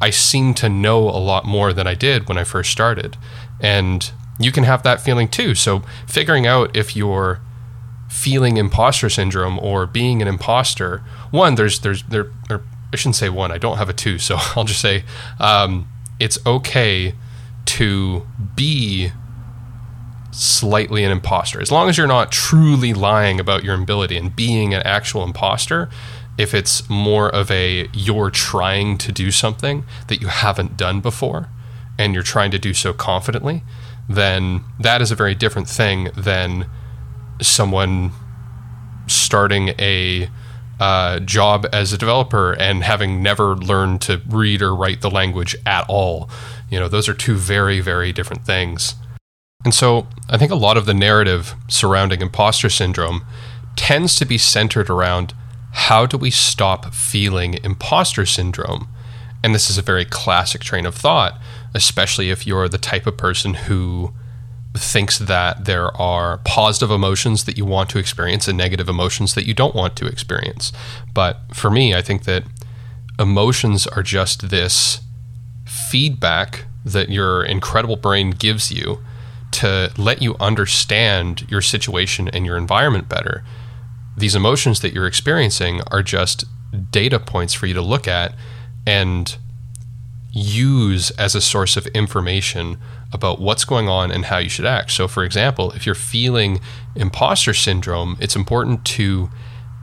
I 0.00 0.10
seem 0.10 0.54
to 0.54 0.68
know 0.68 1.00
a 1.08 1.20
lot 1.20 1.44
more 1.44 1.72
than 1.72 1.86
I 1.86 1.94
did 1.94 2.28
when 2.28 2.38
I 2.38 2.44
first 2.44 2.70
started. 2.70 3.16
And 3.60 4.10
you 4.38 4.52
can 4.52 4.64
have 4.64 4.82
that 4.82 5.00
feeling 5.00 5.28
too. 5.28 5.54
So 5.54 5.82
figuring 6.06 6.46
out 6.46 6.74
if 6.76 6.96
you're 6.96 7.40
feeling 8.08 8.56
imposter 8.56 9.08
syndrome 9.08 9.58
or 9.60 9.86
being 9.86 10.20
an 10.20 10.28
imposter, 10.28 10.98
one, 11.30 11.54
there's 11.54 11.80
there's 11.80 12.02
there 12.04 12.30
or 12.48 12.62
I 12.92 12.96
shouldn't 12.96 13.16
say 13.16 13.28
one, 13.28 13.52
I 13.52 13.58
don't 13.58 13.78
have 13.78 13.88
a 13.88 13.92
two, 13.92 14.18
so 14.18 14.36
I'll 14.56 14.64
just 14.64 14.80
say 14.80 15.04
um, 15.38 15.88
it's 16.18 16.38
okay 16.46 17.14
to 17.66 18.26
be 18.56 19.12
slightly 20.32 21.04
an 21.04 21.10
imposter. 21.10 21.60
As 21.60 21.70
long 21.72 21.88
as 21.88 21.98
you're 21.98 22.06
not 22.06 22.32
truly 22.32 22.94
lying 22.94 23.40
about 23.40 23.64
your 23.64 23.74
ability 23.74 24.16
and 24.16 24.34
being 24.34 24.74
an 24.74 24.82
actual 24.82 25.24
imposter, 25.24 25.88
if 26.38 26.54
it's 26.54 26.88
more 26.88 27.28
of 27.28 27.50
a 27.50 27.88
you're 27.92 28.30
trying 28.30 28.96
to 28.98 29.12
do 29.12 29.30
something 29.30 29.84
that 30.08 30.20
you 30.20 30.28
haven't 30.28 30.76
done 30.76 31.00
before 31.00 31.48
and 31.98 32.14
you're 32.14 32.22
trying 32.22 32.50
to 32.50 32.58
do 32.58 32.72
so 32.72 32.92
confidently, 32.92 33.62
then 34.08 34.64
that 34.78 35.02
is 35.02 35.10
a 35.10 35.14
very 35.14 35.34
different 35.34 35.68
thing 35.68 36.10
than 36.16 36.68
someone 37.42 38.12
starting 39.06 39.68
a 39.78 40.28
uh, 40.80 41.20
job 41.20 41.66
as 41.72 41.92
a 41.92 41.98
developer 41.98 42.52
and 42.54 42.82
having 42.82 43.22
never 43.22 43.54
learned 43.54 44.00
to 44.00 44.22
read 44.28 44.62
or 44.62 44.74
write 44.74 45.02
the 45.02 45.10
language 45.10 45.54
at 45.66 45.84
all. 45.88 46.30
You 46.70 46.80
know, 46.80 46.88
those 46.88 47.08
are 47.08 47.14
two 47.14 47.36
very, 47.36 47.80
very 47.80 48.12
different 48.12 48.46
things. 48.46 48.94
And 49.62 49.74
so 49.74 50.06
I 50.30 50.38
think 50.38 50.50
a 50.50 50.56
lot 50.56 50.78
of 50.78 50.86
the 50.86 50.94
narrative 50.94 51.54
surrounding 51.68 52.22
imposter 52.22 52.70
syndrome 52.70 53.26
tends 53.76 54.16
to 54.16 54.24
be 54.24 54.38
centered 54.38 54.88
around 54.88 55.34
how 55.72 56.06
do 56.06 56.16
we 56.16 56.30
stop 56.30 56.94
feeling 56.94 57.58
imposter 57.62 58.24
syndrome? 58.24 58.88
And 59.44 59.54
this 59.54 59.70
is 59.70 59.76
a 59.76 59.82
very 59.82 60.06
classic 60.06 60.62
train 60.62 60.86
of 60.86 60.94
thought, 60.94 61.38
especially 61.74 62.30
if 62.30 62.46
you're 62.46 62.68
the 62.68 62.78
type 62.78 63.06
of 63.06 63.18
person 63.18 63.54
who 63.54 64.14
thinks 64.74 65.18
that 65.18 65.64
there 65.64 65.94
are 66.00 66.38
positive 66.38 66.90
emotions 66.90 67.44
that 67.44 67.58
you 67.58 67.64
want 67.64 67.90
to 67.90 67.98
experience 67.98 68.46
and 68.46 68.56
negative 68.56 68.88
emotions 68.88 69.34
that 69.34 69.46
you 69.46 69.54
don't 69.54 69.74
want 69.74 69.96
to 69.96 70.06
experience. 70.06 70.72
But 71.12 71.40
for 71.52 71.70
me, 71.70 71.94
I 71.94 72.02
think 72.02 72.24
that 72.24 72.44
emotions 73.18 73.86
are 73.88 74.02
just 74.02 74.50
this 74.50 75.00
feedback 75.66 76.64
that 76.84 77.10
your 77.10 77.44
incredible 77.44 77.96
brain 77.96 78.30
gives 78.30 78.70
you 78.70 79.00
to 79.52 79.92
let 79.98 80.22
you 80.22 80.36
understand 80.38 81.50
your 81.50 81.60
situation 81.60 82.28
and 82.28 82.46
your 82.46 82.56
environment 82.56 83.08
better. 83.08 83.42
These 84.16 84.34
emotions 84.34 84.80
that 84.80 84.92
you're 84.92 85.06
experiencing 85.06 85.80
are 85.90 86.02
just 86.02 86.44
data 86.90 87.18
points 87.18 87.52
for 87.52 87.66
you 87.66 87.74
to 87.74 87.82
look 87.82 88.06
at 88.06 88.34
and 88.86 89.36
use 90.32 91.10
as 91.12 91.34
a 91.34 91.40
source 91.40 91.76
of 91.76 91.86
information 91.88 92.78
about 93.12 93.40
what's 93.40 93.64
going 93.64 93.88
on 93.88 94.10
and 94.10 94.26
how 94.26 94.38
you 94.38 94.48
should 94.48 94.66
act. 94.66 94.90
So, 94.92 95.08
for 95.08 95.24
example, 95.24 95.72
if 95.72 95.84
you're 95.84 95.94
feeling 95.94 96.60
imposter 96.94 97.54
syndrome, 97.54 98.16
it's 98.20 98.36
important 98.36 98.84
to 98.84 99.30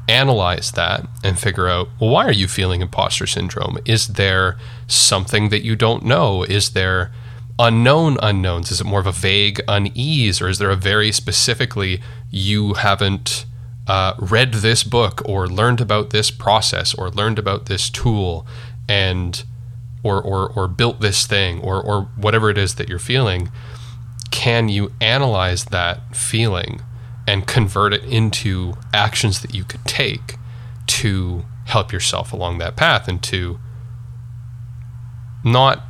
analyze 0.07 0.71
that 0.71 1.05
and 1.23 1.37
figure 1.37 1.67
out 1.67 1.89
well, 1.99 2.09
why 2.09 2.25
are 2.25 2.31
you 2.31 2.47
feeling 2.47 2.81
imposter 2.81 3.27
syndrome? 3.27 3.77
Is 3.85 4.07
there 4.07 4.57
something 4.87 5.49
that 5.49 5.63
you 5.63 5.75
don't 5.75 6.05
know? 6.05 6.43
Is 6.43 6.71
there 6.71 7.11
unknown 7.59 8.17
unknowns? 8.21 8.71
Is 8.71 8.79
it 8.79 8.85
more 8.85 8.99
of 8.99 9.07
a 9.07 9.11
vague 9.11 9.61
unease, 9.67 10.41
or 10.41 10.47
is 10.47 10.59
there 10.59 10.69
a 10.69 10.75
very 10.75 11.11
specifically 11.11 12.01
you 12.31 12.75
haven't 12.75 13.45
uh, 13.87 14.13
read 14.19 14.53
this 14.53 14.83
book 14.83 15.21
or 15.25 15.47
learned 15.47 15.81
about 15.81 16.11
this 16.11 16.29
process 16.29 16.93
or 16.93 17.09
learned 17.09 17.39
about 17.39 17.65
this 17.65 17.89
tool 17.89 18.45
and 18.87 19.43
or 20.03 20.21
or, 20.21 20.51
or 20.53 20.67
built 20.67 21.01
this 21.01 21.25
thing 21.25 21.61
or 21.61 21.81
or 21.81 22.03
whatever 22.15 22.49
it 22.49 22.57
is 22.57 22.75
that 22.75 22.89
you're 22.89 22.99
feeling? 22.99 23.51
Can 24.31 24.69
you 24.69 24.91
analyze 25.01 25.65
that 25.65 26.15
feeling 26.15 26.81
and 27.27 27.45
convert 27.45 27.93
it 27.93 28.03
into 28.03 28.73
actions 28.93 29.41
that 29.41 29.53
you 29.53 29.63
could 29.63 29.83
take 29.85 30.37
to 30.87 31.45
help 31.65 31.91
yourself 31.91 32.31
along 32.31 32.57
that 32.59 32.75
path 32.75 33.07
and 33.07 33.21
to 33.21 33.59
not 35.43 35.83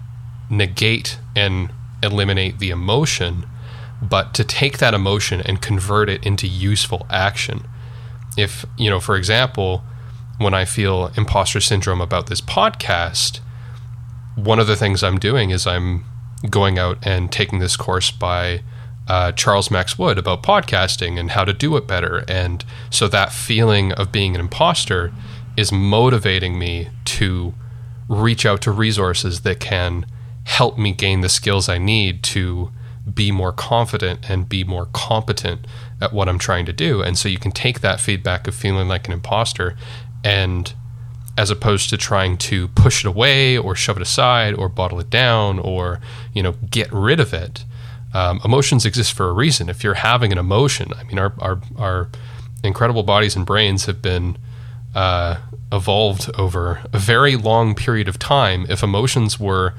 negate 0.50 1.20
and 1.36 1.72
eliminate 2.02 2.60
the 2.60 2.70
emotion, 2.70 3.46
but 4.02 4.34
to 4.34 4.44
take 4.44 4.80
that 4.80 4.94
emotion 4.94 5.42
and 5.42 5.62
convert 5.62 6.10
it 6.10 6.26
into 6.26 6.48
useful 6.48 7.06
action. 7.10 7.66
If, 8.38 8.66
you 8.78 8.90
know, 8.90 9.00
for 9.00 9.16
example, 9.16 9.84
when 10.38 10.54
I 10.54 10.66
feel 10.66 11.12
imposter 11.16 11.60
syndrome 11.60 12.02
about 12.02 12.28
this 12.28 12.42
podcast, 12.42 13.40
one 14.38 14.60
of 14.60 14.67
the 14.67 14.75
things 14.75 15.03
I'm 15.03 15.17
doing 15.17 15.50
is 15.50 15.65
I'm 15.65 16.06
going 16.50 16.77
out 16.77 17.00
and 17.01 17.32
taking 17.32 17.58
this 17.58 17.75
course 17.75 18.12
by 18.12 18.62
uh, 19.08 19.32
Charles 19.32 19.72
Max 19.72 19.98
Wood 19.98 20.20
about 20.20 20.44
podcasting 20.44 21.20
and 21.20 21.32
how 21.32 21.44
to 21.44 21.53
do 21.53 21.75
it 21.75 21.88
better. 21.88 22.24
And 22.27 22.63
so 22.91 23.08
that 23.08 23.32
feeling 23.32 23.94
of 23.94 24.12
being 24.12 24.36
an 24.36 24.41
imposter 24.41 25.12
is 25.56 25.72
motivating 25.72 26.60
me 26.60 26.89
to 27.06 27.56
reach 28.08 28.46
out 28.46 28.62
to 28.62 28.72
resources 28.72 29.41
that 29.41 29.60
can 29.60 30.06
help 30.44 30.77
me 30.77 30.91
gain 30.91 31.22
the 31.22 31.29
skills 31.29 31.67
I 31.67 31.79
need 31.79 32.22
to 32.24 32.72
be 33.12 33.32
more 33.32 33.51
confident 33.51 34.29
and 34.29 34.48
be 34.48 34.63
more 34.63 34.88
competent 34.94 35.65
at 36.00 36.13
what 36.13 36.29
I'm 36.29 36.38
trying 36.38 36.65
to 36.67 36.74
do. 36.74 37.01
And 37.01 37.17
so 37.17 37.27
you 37.27 37.39
can 37.39 37.51
take 37.51 37.82
that 37.82 38.00
feedback 38.00 38.48
of 38.48 38.53
feeling 38.53 38.88
like 38.88 39.08
an 39.08 39.13
imposter 39.13 39.75
and 40.24 40.74
as 41.38 41.50
opposed 41.50 41.89
to 41.89 41.98
trying 41.98 42.38
to 42.38 42.67
push 42.70 43.06
it 43.06 43.08
away 43.08 43.58
or 43.58 43.75
shove 43.75 43.98
it 43.98 44.01
aside 44.01 44.53
or 44.53 44.67
bottle 44.67 45.00
it 45.00 45.10
down 45.10 45.60
or 45.60 46.00
you 46.34 46.44
know 46.44 46.53
get 46.70 46.91
rid 46.91 47.20
of 47.20 47.34
it. 47.34 47.63
Um, 48.13 48.41
emotions 48.44 48.86
exist 48.86 49.13
for 49.13 49.29
a 49.29 49.34
reason. 49.34 49.70
If 49.70 49.84
you're 49.84 49.96
having 49.96 50.32
an 50.32 50.38
emotion 50.38 50.91
i 50.98 51.03
mean 51.03 51.20
our 51.20 51.34
our, 51.39 51.62
our 51.77 52.10
incredible 52.63 53.03
bodies 53.03 53.36
and 53.36 53.46
brains 53.46 53.86
have 53.86 54.01
been 54.01 54.38
uh, 54.96 55.38
evolved 55.72 56.29
over 56.38 56.82
a 56.94 57.00
very 57.00 57.36
long 57.36 57.75
period 57.75 58.08
of 58.08 58.17
time. 58.17 58.65
If 58.70 58.84
emotions 58.84 59.39
were 59.39 59.74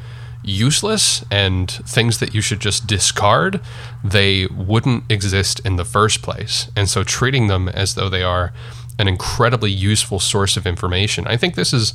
useless 0.44 1.24
and 1.30 1.70
things 1.70 2.18
that 2.18 2.34
you 2.34 2.40
should 2.40 2.60
just 2.60 2.86
discard, 2.86 3.60
they 4.04 4.46
wouldn't 4.46 5.10
exist 5.10 5.60
in 5.64 5.76
the 5.76 5.84
first 5.84 6.22
place. 6.22 6.70
And 6.76 6.88
so 6.88 7.02
treating 7.02 7.48
them 7.48 7.68
as 7.68 7.94
though 7.94 8.08
they 8.08 8.22
are 8.22 8.52
an 8.98 9.08
incredibly 9.08 9.70
useful 9.70 10.18
source 10.18 10.56
of 10.56 10.66
information. 10.66 11.26
I 11.26 11.36
think 11.36 11.54
this 11.54 11.72
is 11.72 11.94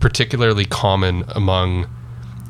particularly 0.00 0.64
common 0.64 1.24
among 1.28 1.86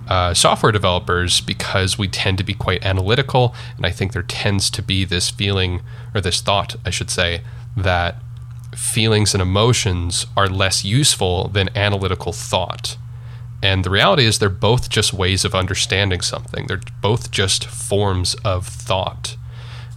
uh, 0.08 0.34
software 0.34 0.72
developers 0.72 1.40
because 1.40 1.98
we 1.98 2.08
tend 2.08 2.38
to 2.38 2.44
be 2.44 2.54
quite 2.54 2.84
analytical. 2.84 3.54
And 3.76 3.86
I 3.86 3.90
think 3.90 4.12
there 4.12 4.22
tends 4.22 4.70
to 4.70 4.82
be 4.82 5.04
this 5.04 5.30
feeling, 5.30 5.82
or 6.14 6.20
this 6.20 6.40
thought, 6.40 6.76
I 6.84 6.90
should 6.90 7.10
say, 7.10 7.42
that 7.76 8.16
feelings 8.76 9.34
and 9.34 9.40
emotions 9.42 10.26
are 10.36 10.48
less 10.48 10.84
useful 10.84 11.48
than 11.48 11.74
analytical 11.76 12.32
thought. 12.32 12.96
And 13.62 13.82
the 13.82 13.90
reality 13.90 14.26
is, 14.26 14.38
they're 14.38 14.50
both 14.50 14.90
just 14.90 15.14
ways 15.14 15.44
of 15.44 15.54
understanding 15.54 16.20
something. 16.20 16.66
They're 16.66 16.82
both 17.00 17.30
just 17.30 17.64
forms 17.64 18.34
of 18.44 18.66
thought. 18.66 19.36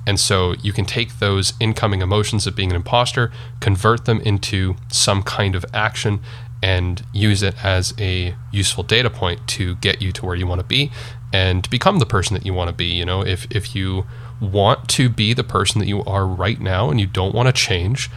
And 0.08 0.18
so 0.20 0.54
you 0.64 0.72
can 0.72 0.86
take 0.86 1.20
those 1.20 1.54
incoming 1.60 2.02
emotions 2.02 2.48
of 2.48 2.56
being 2.56 2.70
an 2.70 2.78
imposter, 2.78 3.30
convert 3.60 4.06
them 4.06 4.22
into 4.22 4.78
some 4.88 5.22
kind 5.22 5.54
of 5.54 5.66
action, 5.74 6.22
and 6.64 7.04
use 7.14 7.44
it 7.44 7.54
as 7.64 7.94
a 8.00 8.34
useful 8.54 8.84
data 8.84 9.10
point 9.10 9.46
to 9.50 9.76
get 9.76 10.02
you 10.02 10.14
to 10.14 10.26
where 10.26 10.36
you 10.36 10.48
want 10.48 10.60
to 10.60 10.66
be 10.66 10.92
and 11.34 11.70
become 11.70 12.00
the 12.00 12.06
person 12.06 12.34
that 12.36 12.46
you 12.46 12.54
want 12.54 12.70
to 12.70 12.74
be. 12.74 12.86
You 12.86 13.04
know, 13.04 13.22
if, 13.22 13.46
if 13.52 13.76
you 13.76 14.06
want 14.40 14.88
to 14.92 15.10
be 15.10 15.34
the 15.34 15.44
person 15.44 15.80
that 15.80 15.88
you 15.88 16.02
are 16.06 16.26
right 16.26 16.60
now 16.60 16.90
and 16.90 17.02
you 17.02 17.06
don't 17.06 17.36
want 17.36 17.48
to 17.48 17.54
change, 17.54 18.10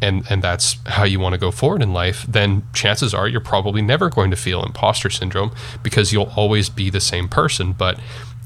and 0.00 0.24
and 0.30 0.42
that's 0.42 0.76
how 0.86 1.04
you 1.04 1.20
want 1.20 1.34
to 1.34 1.38
go 1.38 1.50
forward 1.50 1.82
in 1.82 1.92
life, 1.92 2.24
then 2.26 2.62
chances 2.72 3.12
are 3.12 3.28
you're 3.28 3.40
probably 3.40 3.82
never 3.82 4.08
going 4.08 4.30
to 4.30 4.36
feel 4.36 4.64
imposter 4.64 5.10
syndrome 5.10 5.50
because 5.82 6.12
you'll 6.12 6.32
always 6.36 6.70
be 6.70 6.88
the 6.88 7.00
same 7.00 7.28
person. 7.28 7.72
But 7.72 7.98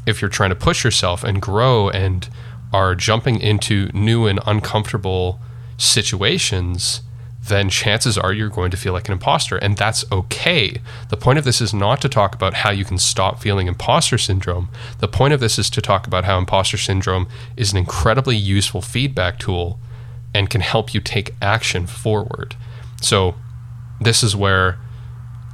if 0.07 0.21
you're 0.21 0.31
trying 0.31 0.51
to 0.51 0.57
push 0.57 0.83
yourself 0.83 1.23
and 1.23 1.41
grow 1.41 1.89
and 1.91 2.29
are 2.73 2.95
jumping 2.95 3.41
into 3.41 3.91
new 3.93 4.27
and 4.27 4.41
uncomfortable 4.47 5.41
situations, 5.77 7.03
then 7.45 7.69
chances 7.69 8.17
are 8.17 8.33
you're 8.33 8.49
going 8.49 8.71
to 8.71 8.77
feel 8.77 8.93
like 8.93 9.09
an 9.09 9.13
imposter. 9.13 9.57
And 9.57 9.77
that's 9.77 10.05
okay. 10.13 10.81
The 11.09 11.17
point 11.17 11.39
of 11.39 11.45
this 11.45 11.61
is 11.61 11.75
not 11.75 12.01
to 12.03 12.09
talk 12.09 12.35
about 12.35 12.55
how 12.55 12.71
you 12.71 12.85
can 12.85 12.99
stop 12.99 13.41
feeling 13.41 13.67
imposter 13.67 14.17
syndrome. 14.17 14.69
The 14.99 15.09
point 15.09 15.35
of 15.35 15.41
this 15.41 15.59
is 15.59 15.69
to 15.71 15.83
talk 15.83 16.07
about 16.07 16.25
how 16.25 16.39
imposter 16.39 16.79
syndrome 16.79 17.27
is 17.57 17.73
an 17.73 17.79
incredibly 17.79 18.37
useful 18.37 18.81
feedback 18.81 19.39
tool 19.39 19.81
and 20.35 20.49
can 20.49 20.61
help 20.61 20.95
you 20.95 21.01
take 21.01 21.35
action 21.43 21.87
forward. 21.87 22.55
So, 23.01 23.35
this 24.01 24.23
is 24.23 24.35
where 24.35 24.79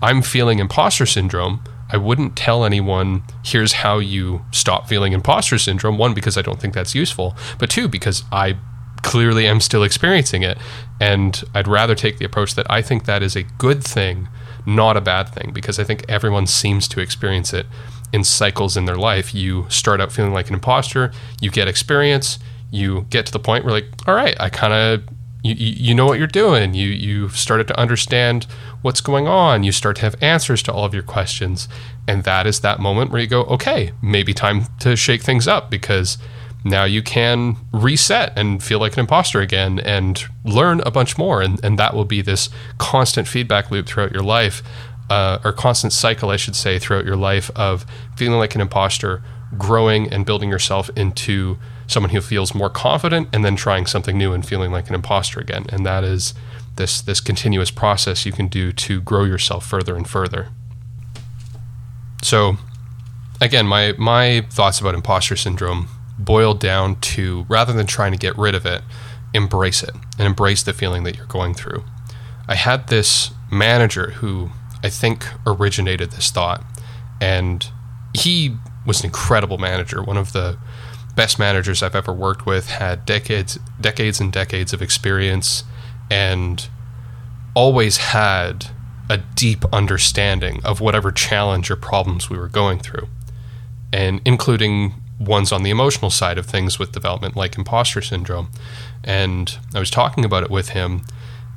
I'm 0.03 0.23
feeling 0.23 0.59
imposter 0.59 1.07
syndrome. 1.07 1.61
I 1.91 1.97
wouldn't 1.97 2.37
tell 2.37 2.65
anyone, 2.65 3.23
here's 3.45 3.73
how 3.73 3.99
you 3.99 4.45
stop 4.51 4.89
feeling 4.89 5.13
imposter 5.13 5.59
syndrome. 5.59 5.99
One, 5.99 6.15
because 6.15 6.37
I 6.37 6.43
don't 6.43 6.61
think 6.61 6.75
that's 6.75 6.95
useful, 6.95 7.37
but 7.59 7.71
two, 7.71 7.89
because 7.89 8.25
I 8.31 8.57
clearly 9.03 9.47
am 9.47 9.61
still 9.61 9.83
experiencing 9.83 10.43
it. 10.43 10.59
And 11.01 11.43
I'd 11.55 11.69
rather 11.69 11.95
take 11.95 12.19
the 12.19 12.25
approach 12.25 12.55
that 12.57 12.71
I 12.71 12.83
think 12.83 13.05
that 13.05 13.23
is 13.23 13.37
a 13.37 13.43
good 13.43 13.83
thing, 13.83 14.29
not 14.67 14.97
a 14.97 15.01
bad 15.01 15.29
thing, 15.29 15.53
because 15.53 15.79
I 15.79 15.85
think 15.85 16.05
everyone 16.09 16.47
seems 16.47 16.89
to 16.89 17.01
experience 17.01 17.53
it 17.53 17.67
in 18.13 18.25
cycles 18.25 18.77
in 18.77 18.85
their 18.85 18.97
life. 18.97 19.35
You 19.35 19.67
start 19.69 20.01
out 20.01 20.13
feeling 20.13 20.33
like 20.33 20.49
an 20.49 20.55
imposter, 20.55 21.13
you 21.41 21.51
get 21.51 21.69
experience, 21.69 22.39
you 22.71 23.07
get 23.11 23.27
to 23.27 23.33
the 23.33 23.39
point 23.39 23.65
where 23.65 23.73
like, 23.73 23.87
all 24.07 24.15
right, 24.15 24.37
I 24.41 24.51
kind 24.51 24.73
of 24.73 25.09
you, 25.43 25.55
you 25.55 25.95
know 25.95 26.07
what 26.07 26.19
you're 26.19 26.27
doing. 26.27 26.75
You 26.75 26.89
you've 26.89 27.37
started 27.37 27.69
to 27.69 27.79
understand 27.79 28.47
what's 28.83 29.01
going 29.01 29.29
on. 29.29 29.63
You 29.63 29.73
start 29.73 29.97
to 29.97 30.03
have 30.03 30.17
answers 30.21 30.63
to 30.65 30.73
all 30.73 30.85
of 30.85 30.95
your 30.95 31.03
questions, 31.03 31.69
and 32.07 32.25
that 32.25 32.47
is 32.47 32.61
that 32.61 32.81
moment 32.81 33.11
where 33.11 33.21
you 33.21 33.29
go, 33.29 33.43
okay, 33.45 33.93
maybe 34.03 34.35
time 34.35 34.67
to 34.81 34.97
shake 34.97 35.23
things 35.23 35.47
up 35.47 35.71
because 35.71 36.19
now 36.65 36.85
you 36.85 37.03
can 37.03 37.57
reset 37.73 38.37
and 38.37 38.63
feel 38.63 38.81
like 38.81 38.95
an 38.95 39.01
imposter 39.01 39.41
again 39.41 39.79
and 39.79 40.25
learn 40.45 40.81
a 40.81 40.91
bunch 40.91 41.17
more, 41.17 41.41
and 41.41 41.63
and 41.65 41.79
that 41.79 41.95
will 41.95 42.05
be 42.05 42.21
this 42.21 42.51
constant 42.79 43.29
feedback 43.29 43.71
loop 43.71 43.87
throughout 43.87 44.13
your 44.13 44.25
life, 44.25 44.63
uh, 45.09 45.39
or 45.45 45.53
constant 45.53 45.93
cycle, 45.93 46.31
I 46.31 46.37
should 46.37 46.57
say, 46.57 46.79
throughout 46.79 47.05
your 47.05 47.17
life 47.17 47.51
of 47.55 47.87
feeling 48.17 48.39
like 48.39 48.55
an 48.57 48.61
imposter, 48.61 49.23
growing 49.57 50.13
and 50.13 50.27
building 50.27 50.51
yourself 50.51 50.91
into 50.97 51.59
someone 51.89 52.11
who 52.11 52.21
feels 52.21 52.55
more 52.55 52.71
confident 52.71 53.29
and 53.33 53.45
then 53.45 53.57
trying 53.57 53.87
something 53.87 54.17
new 54.17 54.33
and 54.33 54.47
feeling 54.47 54.71
like 54.71 54.89
an 54.89 54.95
imposter 54.95 55.41
again. 55.41 55.67
And 55.71 55.85
that 55.85 56.05
is 56.05 56.35
this 56.77 57.01
this 57.01 57.21
continuous 57.21 57.71
process 57.73 58.25
you 58.25 58.33
can 58.33 58.47
do 58.47 58.71
to 58.73 59.01
grow 59.01 59.25
yourself 59.25 59.67
further 59.67 59.97
and 59.97 60.09
further. 60.09 60.49
So 62.23 62.59
again, 63.41 63.67
my 63.67 63.95
my 63.99 64.47
thoughts 64.51 64.81
about 64.81 64.95
imposter 64.95 65.35
syndrome 65.35 65.89
boil 66.19 66.55
down 66.55 67.01
to 67.01 67.47
rather 67.49 67.73
than 67.73 67.87
trying 67.87 68.13
to 68.13 68.19
get 68.19 68.37
rid 68.37 68.55
of 68.55 68.67
it, 68.67 68.83
embrace 69.35 69.83
it 69.83 69.95
and 70.19 70.27
embrace 70.27 70.63
the 70.63 70.73
feeling 70.73 71.05
that 71.05 71.17
you're 71.17 71.27
going 71.27 71.55
through. 71.55 71.85
I 72.47 72.55
had 72.55 72.89
this 72.89 73.31
manager 73.51 74.11
who 74.11 74.51
I 74.83 74.89
think 74.91 75.27
originated 75.47 76.11
this 76.11 76.31
thought 76.31 76.63
and 77.21 77.67
he 78.15 78.57
was 78.87 79.01
an 79.01 79.07
incredible 79.07 79.59
manager, 79.59 80.03
one 80.03 80.17
of 80.17 80.33
the 80.33 80.59
best 81.19 81.37
managers 81.37 81.83
I've 81.83 81.97
ever 81.97 82.13
worked 82.13 82.47
with 82.47 82.71
had 82.71 83.05
decades, 83.05 83.59
decades 83.81 84.21
and 84.21 84.33
decades 84.33 84.73
of 84.73 84.81
experience, 84.81 85.65
and 86.09 86.69
always 87.55 87.97
had 87.97 88.67
a 89.11 89.19
deep 89.35 89.65
understanding 89.73 90.61
of 90.65 90.81
whatever 90.81 91.11
challenge 91.11 91.73
or 91.73 91.77
problems 91.77 92.31
we 92.31 92.39
were 92.39 92.47
going 92.47 92.79
through, 92.79 93.09
and 93.93 94.21
including 94.25 94.95
ones 95.19 95.51
on 95.51 95.65
the 95.65 95.71
emotional 95.71 96.09
side 96.09 96.39
of 96.39 96.47
things 96.47 96.79
with 96.79 96.93
development, 96.93 97.35
like 97.35 97.59
imposter 97.59 98.01
syndrome. 98.01 98.49
And 99.03 99.59
I 99.75 99.81
was 99.81 99.91
talking 99.91 100.25
about 100.25 100.45
it 100.45 100.51
with 100.53 100.69
him, 100.69 101.03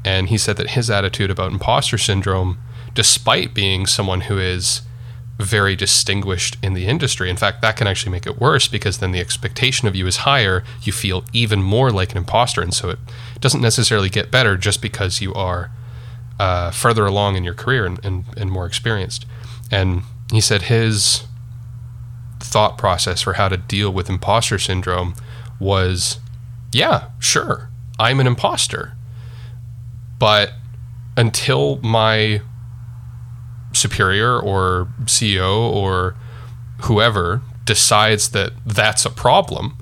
and 0.03 0.29
he 0.29 0.39
said 0.39 0.57
that 0.57 0.71
his 0.71 0.89
attitude 0.89 1.29
about 1.29 1.51
imposter 1.51 1.99
syndrome, 1.99 2.57
despite 2.95 3.53
being 3.53 3.85
someone 3.85 4.21
who 4.21 4.39
is 4.39 4.81
very 5.41 5.75
distinguished 5.75 6.57
in 6.63 6.73
the 6.73 6.85
industry. 6.85 7.29
In 7.29 7.37
fact, 7.37 7.61
that 7.61 7.75
can 7.75 7.87
actually 7.87 8.11
make 8.11 8.25
it 8.25 8.39
worse 8.39 8.67
because 8.67 8.99
then 8.99 9.11
the 9.11 9.19
expectation 9.19 9.87
of 9.87 9.95
you 9.95 10.07
is 10.07 10.17
higher. 10.17 10.63
You 10.81 10.91
feel 10.91 11.25
even 11.33 11.61
more 11.61 11.91
like 11.91 12.11
an 12.11 12.17
imposter. 12.17 12.61
And 12.61 12.73
so 12.73 12.89
it 12.89 12.99
doesn't 13.39 13.61
necessarily 13.61 14.09
get 14.09 14.31
better 14.31 14.57
just 14.57 14.81
because 14.81 15.21
you 15.21 15.33
are 15.33 15.71
uh, 16.39 16.71
further 16.71 17.05
along 17.05 17.35
in 17.35 17.43
your 17.43 17.53
career 17.53 17.85
and, 17.85 18.03
and, 18.03 18.25
and 18.37 18.51
more 18.51 18.65
experienced. 18.65 19.25
And 19.69 20.03
he 20.31 20.41
said 20.41 20.63
his 20.63 21.23
thought 22.39 22.77
process 22.77 23.21
for 23.21 23.33
how 23.33 23.47
to 23.49 23.57
deal 23.57 23.91
with 23.91 24.09
imposter 24.09 24.57
syndrome 24.57 25.15
was 25.59 26.19
yeah, 26.73 27.09
sure, 27.19 27.69
I'm 27.99 28.19
an 28.19 28.27
imposter. 28.27 28.93
But 30.17 30.53
until 31.17 31.77
my 31.77 32.41
superior 33.81 34.39
or 34.39 34.87
CEO 35.05 35.71
or 35.71 36.15
whoever 36.83 37.41
decides 37.65 38.29
that 38.29 38.51
that's 38.65 39.05
a 39.05 39.09
problem, 39.09 39.77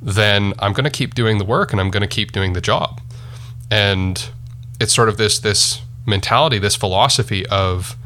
then 0.00 0.54
I'm 0.58 0.72
going 0.72 0.84
to 0.84 0.90
keep 0.90 1.14
doing 1.14 1.38
the 1.38 1.44
work 1.44 1.72
and 1.72 1.80
I'm 1.80 1.90
going 1.90 2.02
to 2.02 2.08
keep 2.08 2.32
doing 2.32 2.52
the 2.52 2.60
job. 2.60 3.00
And 3.70 4.30
it's 4.80 4.94
sort 4.94 5.08
of 5.08 5.16
this 5.16 5.38
this 5.38 5.82
mentality, 6.06 6.58
this 6.58 6.74
philosophy 6.74 7.46
of, 7.46 7.96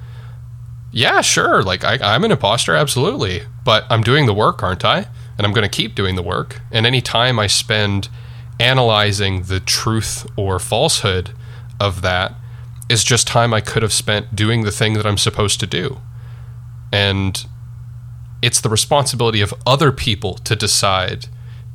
yeah, 0.91 1.21
sure, 1.21 1.63
like 1.63 1.85
I, 1.85 2.15
am 2.15 2.25
an 2.25 2.33
imposter, 2.33 2.75
absolutely, 2.75 3.43
but 3.65 3.85
I'm 3.89 4.03
doing 4.03 4.27
the 4.27 4.35
work, 4.35 4.63
aren't 4.63 4.85
I? 4.85 5.07
And 5.39 5.47
I'm 5.47 5.53
going 5.53 5.69
to 5.69 5.75
keep 5.75 5.95
doing 5.95 6.17
the 6.17 6.23
work. 6.23 6.61
And 6.71 6.85
any 6.85 7.01
time 7.01 7.39
I 7.39 7.47
spend 7.47 8.09
analyzing 8.59 9.45
the 9.45 9.61
truth 9.61 10.27
or 10.37 10.59
falsehood 10.59 11.31
of 11.81 12.03
that, 12.03 12.35
is 12.89 13.05
just 13.05 13.27
time 13.27 13.55
I 13.55 13.61
could 13.61 13.83
have 13.83 13.93
spent 13.93 14.35
doing 14.35 14.63
the 14.63 14.71
thing 14.71 14.95
that 14.95 15.07
I'm 15.07 15.19
supposed 15.19 15.61
to 15.61 15.67
do. 15.67 16.01
And 16.93 17.45
it's 18.43 18.61
the 18.61 18.69
responsibility 18.69 19.41
of 19.41 19.55
other 19.67 19.93
people 19.93 20.35
to 20.35 20.57
decide 20.57 21.27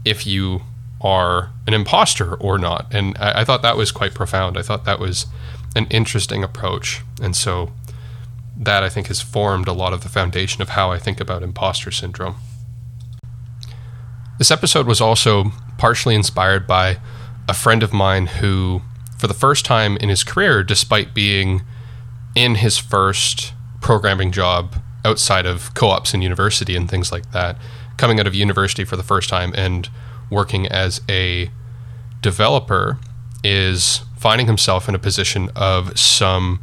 if 0.06 0.28
you 0.28 0.62
are 1.02 1.52
an 1.66 1.74
imposter 1.74 2.36
or 2.36 2.58
not. 2.58 2.88
And 2.94 3.18
I, 3.18 3.42
I, 3.42 3.44
thought 3.46 3.62
that 3.62 3.78
was 3.78 3.92
quite 3.92 4.14
profound. 4.14 4.58
I 4.58 4.62
thought 4.62 4.86
that 4.86 5.00
was 5.00 5.28
an 5.76 5.88
interesting 5.90 6.44
approach. 6.44 7.02
And 7.22 7.36
so 7.36 7.72
that 8.58 8.84
I 8.84 8.90
think 8.90 9.08
has 9.08 9.22
formed 9.22 9.68
a 9.68 9.74
lot 9.74 9.94
of 9.94 10.02
the 10.02 10.10
foundation 10.10 10.62
of 10.62 10.70
how 10.70 10.92
I 10.92 10.98
think 10.98 11.20
about 11.20 11.44
imposter 11.44 11.92
syndrome. 11.92 12.36
This 14.38 14.52
episode 14.52 14.88
was 14.88 15.02
also 15.02 15.52
partially 15.78 16.16
inspired 16.16 16.68
by 16.68 16.98
a 17.48 17.54
friend 17.54 17.84
of 17.84 17.94
mine 17.94 18.28
who 18.28 18.82
for 19.18 19.28
the 19.28 19.34
first 19.34 19.66
time 19.66 19.98
in 19.98 20.10
his 20.10 20.24
career, 20.24 20.64
despite 20.64 21.14
being 21.14 21.64
in 22.36 22.56
his 22.56 22.78
first 22.78 23.54
programming 23.82 24.32
job 24.32 24.76
outside 25.04 25.46
of 25.46 25.74
co 25.74 25.90
ops 25.90 26.14
and 26.14 26.22
university 26.22 26.76
and 26.76 26.90
things 26.90 27.12
like 27.12 27.32
that, 27.32 27.58
coming 27.98 28.20
out 28.20 28.28
of 28.28 28.36
university 28.36 28.84
for 28.84 28.96
the 28.96 29.04
first 29.04 29.30
time 29.30 29.54
and 29.56 29.90
working 30.30 30.68
as 30.68 31.02
a 31.10 31.50
developer, 32.22 33.00
is 33.44 34.02
finding 34.18 34.48
himself 34.48 34.90
in 34.90 34.96
a 34.96 35.00
position 35.00 35.50
of 35.56 35.98
some 35.98 36.60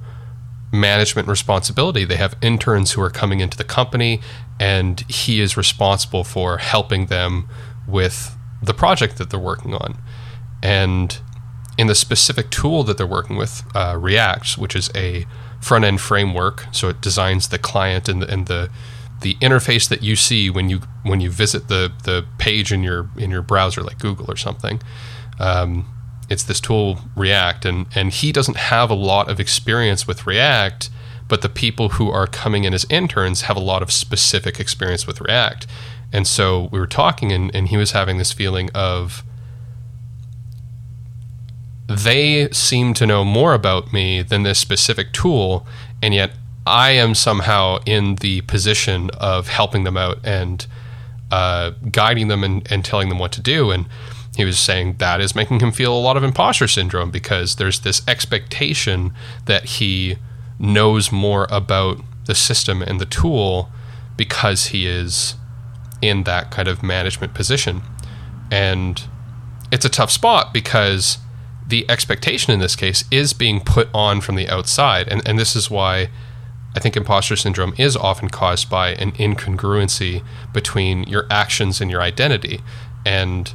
management 0.72 1.28
responsibility. 1.28 2.04
They 2.04 2.16
have 2.16 2.36
interns 2.42 2.92
who 2.92 3.00
are 3.00 3.10
coming 3.10 3.40
into 3.40 3.56
the 3.56 3.64
company, 3.64 4.20
and 4.60 5.00
he 5.08 5.40
is 5.40 5.56
responsible 5.56 6.24
for 6.24 6.58
helping 6.58 7.06
them 7.06 7.48
with 7.86 8.36
the 8.62 8.74
project 8.74 9.18
that 9.18 9.30
they're 9.30 9.40
working 9.40 9.74
on. 9.74 9.96
And 10.62 11.18
in 11.76 11.86
the 11.86 11.94
specific 11.94 12.50
tool 12.50 12.84
that 12.84 12.98
they're 12.98 13.06
working 13.06 13.36
with, 13.36 13.62
uh, 13.74 13.96
React, 13.98 14.58
which 14.58 14.76
is 14.76 14.90
a 14.94 15.26
front 15.60 15.84
end 15.84 16.00
framework, 16.00 16.66
so 16.72 16.88
it 16.88 17.00
designs 17.00 17.48
the 17.48 17.58
client 17.58 18.08
and 18.08 18.22
the, 18.22 18.30
and 18.30 18.46
the 18.46 18.70
the 19.20 19.34
interface 19.36 19.88
that 19.88 20.02
you 20.02 20.16
see 20.16 20.50
when 20.50 20.68
you 20.68 20.80
when 21.02 21.20
you 21.20 21.30
visit 21.30 21.68
the 21.68 21.90
the 22.04 22.26
page 22.38 22.72
in 22.72 22.82
your 22.82 23.08
in 23.16 23.30
your 23.30 23.42
browser, 23.42 23.82
like 23.82 23.98
Google 23.98 24.30
or 24.30 24.36
something. 24.36 24.80
Um, 25.38 25.90
it's 26.28 26.42
this 26.42 26.60
tool 26.60 27.00
React, 27.16 27.64
and 27.64 27.86
and 27.94 28.12
he 28.12 28.32
doesn't 28.32 28.56
have 28.56 28.90
a 28.90 28.94
lot 28.94 29.30
of 29.30 29.40
experience 29.40 30.06
with 30.06 30.26
React, 30.26 30.90
but 31.28 31.42
the 31.42 31.48
people 31.48 31.90
who 31.90 32.10
are 32.10 32.26
coming 32.26 32.64
in 32.64 32.74
as 32.74 32.86
interns 32.90 33.42
have 33.42 33.56
a 33.56 33.60
lot 33.60 33.82
of 33.82 33.90
specific 33.90 34.60
experience 34.60 35.06
with 35.06 35.20
React. 35.20 35.66
And 36.12 36.26
so 36.26 36.68
we 36.70 36.78
were 36.78 36.86
talking, 36.86 37.32
and, 37.32 37.54
and 37.54 37.68
he 37.68 37.76
was 37.76 37.90
having 37.90 38.18
this 38.18 38.32
feeling 38.32 38.70
of 38.72 39.24
they 41.86 42.48
seem 42.50 42.94
to 42.94 43.06
know 43.06 43.24
more 43.24 43.54
about 43.54 43.92
me 43.92 44.22
than 44.22 44.42
this 44.42 44.58
specific 44.58 45.12
tool, 45.12 45.66
and 46.02 46.14
yet 46.14 46.32
I 46.66 46.92
am 46.92 47.14
somehow 47.14 47.78
in 47.84 48.16
the 48.16 48.40
position 48.42 49.10
of 49.18 49.48
helping 49.48 49.84
them 49.84 49.96
out 49.96 50.18
and 50.24 50.66
uh, 51.30 51.72
guiding 51.90 52.28
them 52.28 52.42
and, 52.42 52.70
and 52.70 52.84
telling 52.84 53.08
them 53.08 53.18
what 53.18 53.32
to 53.32 53.40
do. 53.42 53.70
And 53.70 53.86
he 54.36 54.44
was 54.44 54.58
saying 54.58 54.96
that 54.98 55.20
is 55.20 55.34
making 55.34 55.60
him 55.60 55.72
feel 55.72 55.96
a 55.96 56.00
lot 56.00 56.16
of 56.16 56.24
imposter 56.24 56.66
syndrome 56.66 57.10
because 57.10 57.56
there's 57.56 57.80
this 57.80 58.02
expectation 58.08 59.12
that 59.44 59.64
he 59.64 60.16
knows 60.58 61.12
more 61.12 61.46
about 61.50 62.00
the 62.26 62.34
system 62.34 62.82
and 62.82 63.00
the 63.00 63.06
tool 63.06 63.68
because 64.16 64.66
he 64.66 64.86
is 64.86 65.34
in 66.00 66.24
that 66.24 66.50
kind 66.50 66.68
of 66.68 66.82
management 66.82 67.34
position. 67.34 67.82
And 68.50 69.02
it's 69.70 69.84
a 69.84 69.90
tough 69.90 70.10
spot 70.10 70.52
because 70.52 71.18
the 71.74 71.90
expectation 71.90 72.52
in 72.52 72.60
this 72.60 72.76
case 72.76 73.02
is 73.10 73.32
being 73.32 73.58
put 73.58 73.88
on 73.92 74.20
from 74.20 74.36
the 74.36 74.48
outside. 74.48 75.08
And, 75.08 75.28
and 75.28 75.36
this 75.36 75.56
is 75.56 75.68
why 75.68 76.08
I 76.76 76.78
think 76.78 76.96
imposter 76.96 77.34
syndrome 77.34 77.74
is 77.76 77.96
often 77.96 78.28
caused 78.28 78.70
by 78.70 78.90
an 78.90 79.10
incongruency 79.10 80.22
between 80.52 81.02
your 81.02 81.26
actions 81.28 81.80
and 81.80 81.90
your 81.90 82.00
identity. 82.00 82.60
And 83.04 83.52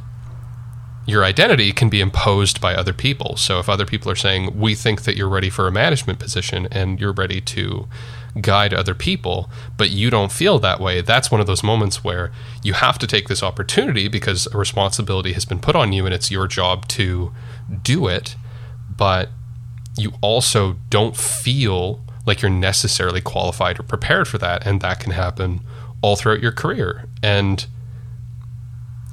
your 1.06 1.24
identity 1.24 1.72
can 1.72 1.88
be 1.88 2.02
imposed 2.02 2.60
by 2.60 2.74
other 2.74 2.92
people. 2.92 3.38
So 3.38 3.58
if 3.58 3.70
other 3.70 3.86
people 3.86 4.12
are 4.12 4.16
saying, 4.16 4.60
we 4.60 4.74
think 4.74 5.04
that 5.04 5.16
you're 5.16 5.26
ready 5.26 5.48
for 5.48 5.66
a 5.66 5.72
management 5.72 6.18
position 6.18 6.68
and 6.70 7.00
you're 7.00 7.14
ready 7.14 7.40
to 7.40 7.88
guide 8.42 8.74
other 8.74 8.94
people, 8.94 9.48
but 9.78 9.88
you 9.88 10.10
don't 10.10 10.30
feel 10.30 10.58
that 10.58 10.78
way, 10.78 11.00
that's 11.00 11.30
one 11.30 11.40
of 11.40 11.46
those 11.46 11.62
moments 11.62 12.04
where 12.04 12.30
you 12.62 12.74
have 12.74 12.98
to 12.98 13.06
take 13.06 13.28
this 13.28 13.42
opportunity 13.42 14.08
because 14.08 14.46
a 14.52 14.58
responsibility 14.58 15.32
has 15.32 15.46
been 15.46 15.58
put 15.58 15.74
on 15.74 15.94
you 15.94 16.04
and 16.04 16.14
it's 16.14 16.30
your 16.30 16.46
job 16.46 16.86
to 16.88 17.32
do 17.82 18.06
it, 18.06 18.36
but 18.96 19.28
you 19.96 20.12
also 20.20 20.76
don't 20.88 21.16
feel 21.16 22.00
like 22.26 22.42
you're 22.42 22.50
necessarily 22.50 23.20
qualified 23.20 23.80
or 23.80 23.82
prepared 23.82 24.28
for 24.28 24.38
that. 24.38 24.66
And 24.66 24.80
that 24.80 25.00
can 25.00 25.12
happen 25.12 25.60
all 26.02 26.16
throughout 26.16 26.40
your 26.40 26.52
career. 26.52 27.06
And 27.22 27.66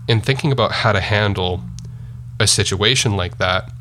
in 0.07 0.21
thinking 0.21 0.51
about 0.51 0.71
how 0.71 0.91
to 0.91 1.01
handle 1.01 1.61
a 2.39 2.47
situation 2.47 3.15
like 3.15 3.37
that, 3.37 3.71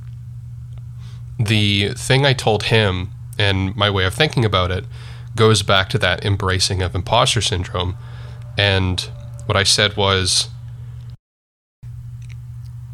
the 1.39 1.91
thing 1.91 2.25
I 2.25 2.33
told 2.33 2.65
him 2.65 3.11
and 3.39 3.77
my 3.77 3.91
way 3.91 4.05
of 4.05 4.15
thinking 4.15 4.45
about 4.45 4.71
it 4.71 4.85
goes 5.35 5.63
back 5.63 5.91
to 5.91 5.99
that 5.99 6.25
embracing 6.25 6.83
of 6.83 6.95
imposter 6.95 7.43
syndrome. 7.43 7.97
And 8.57 9.01
what 9.45 9.57
I 9.57 9.65
said 9.65 9.97
was, 9.97 10.49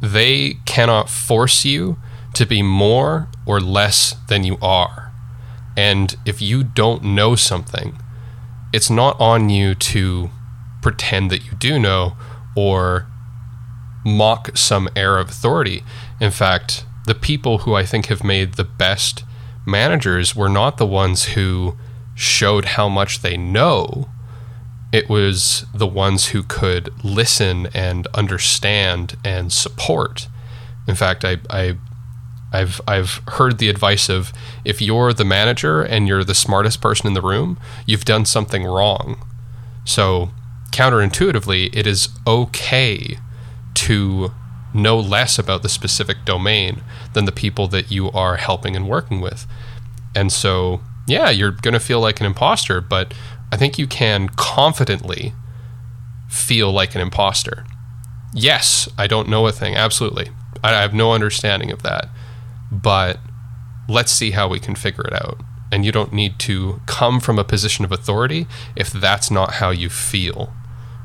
they 0.03 0.55
cannot 0.67 1.09
force 1.09 1.65
you 1.65 1.97
to 2.35 2.45
be 2.45 2.63
more 2.63 3.29
or 3.47 3.61
less 3.61 4.17
than 4.29 4.45
you 4.45 4.59
are. 4.61 5.13
And 5.77 6.15
if 6.27 6.43
you 6.43 6.65
don't 6.65 7.03
know 7.05 7.37
something, 7.37 7.99
it's 8.73 8.91
not 8.91 9.19
on 9.21 9.49
you 9.49 9.75
to 9.75 10.31
pretend 10.83 11.31
that 11.31 11.45
you 11.45 11.53
do 11.53 11.79
know 11.79 12.17
or 12.57 13.07
mock 14.05 14.57
some 14.57 14.89
air 14.97 15.19
of 15.19 15.31
authority. 15.31 15.85
In 16.21 16.31
fact, 16.31 16.85
the 17.07 17.15
people 17.15 17.59
who 17.59 17.75
I 17.75 17.85
think 17.85 18.07
have 18.07 18.25
made 18.25 18.55
the 18.55 18.65
best 18.65 19.25
managers 19.65 20.35
were 20.35 20.49
not 20.49 20.77
the 20.77 20.87
ones 20.87 21.25
who 21.25 21.77
showed 22.15 22.65
how 22.65 22.89
much 22.89 23.23
they 23.23 23.37
know, 23.37 24.09
it 24.93 25.09
was 25.09 25.65
the 25.75 25.87
ones 25.87 26.29
who 26.29 26.43
could 26.43 26.91
listen 27.03 27.69
and 27.75 28.07
understand 28.09 29.17
and 29.25 29.53
support. 29.53 30.29
In 30.87 30.95
fact, 30.95 31.25
I, 31.25 31.39
I 31.49 31.77
I've 32.53 32.81
I've 32.87 33.23
heard 33.29 33.59
the 33.59 33.71
advice 33.71 34.11
of 34.11 34.33
if 34.65 34.83
you're 34.83 35.13
the 35.13 35.25
manager 35.25 35.83
and 35.83 36.07
you're 36.07 36.25
the 36.25 36.35
smartest 36.35 36.83
person 36.83 37.07
in 37.07 37.15
the 37.15 37.23
room, 37.23 37.59
you've 37.87 38.05
done 38.05 38.27
something 38.27 38.65
wrong. 38.65 39.25
So 39.85 40.31
counterintuitively, 40.71 41.75
it 41.75 41.87
is 41.87 42.11
okay 42.27 43.19
to 43.75 44.33
know 44.75 44.99
less 44.99 45.39
about 45.39 45.63
the 45.63 45.69
specific 45.69 46.25
domain 46.25 46.83
than 47.15 47.25
the 47.25 47.33
people 47.33 47.69
that 47.69 47.91
you 47.91 48.11
are 48.11 48.37
helping 48.37 48.77
and 48.77 48.89
working 48.89 49.21
with. 49.21 49.47
And 50.15 50.33
so, 50.33 50.81
yeah, 51.07 51.31
you're 51.31 51.51
going 51.51 51.75
to 51.75 51.81
feel 51.81 52.01
like 52.01 52.21
an 52.21 52.27
imposter, 52.27 52.81
but 52.81 53.13
I 53.53 53.57
think 53.57 53.79
you 53.79 53.87
can 53.87 54.29
confidently 54.31 55.35
feel 56.29 56.73
like 56.73 56.95
an 56.95 57.01
imposter. 57.01 57.67
Yes, 58.35 58.89
I 58.99 59.07
don't 59.07 59.29
know 59.29 59.47
a 59.47 59.53
thing. 59.53 59.77
Absolutely. 59.77 60.31
I 60.65 60.71
have 60.71 60.95
no 60.95 61.13
understanding 61.13 61.71
of 61.71 61.83
that. 61.83 62.09
But 62.73 63.21
let's 63.89 64.11
see 64.11 64.31
how 64.31 64.49
we 64.49 64.59
can 64.59 64.75
figure 64.75 65.05
it 65.05 65.13
out. 65.13 65.41
And 65.71 65.85
you 65.85 65.93
don't 65.93 66.13
need 66.13 66.39
to 66.41 66.81
come 66.87 67.21
from 67.21 67.39
a 67.39 67.45
position 67.45 67.85
of 67.85 67.93
authority 67.93 68.47
if 68.75 68.91
that's 68.91 69.31
not 69.31 69.55
how 69.55 69.71
you 69.71 69.91
feel. 69.91 70.53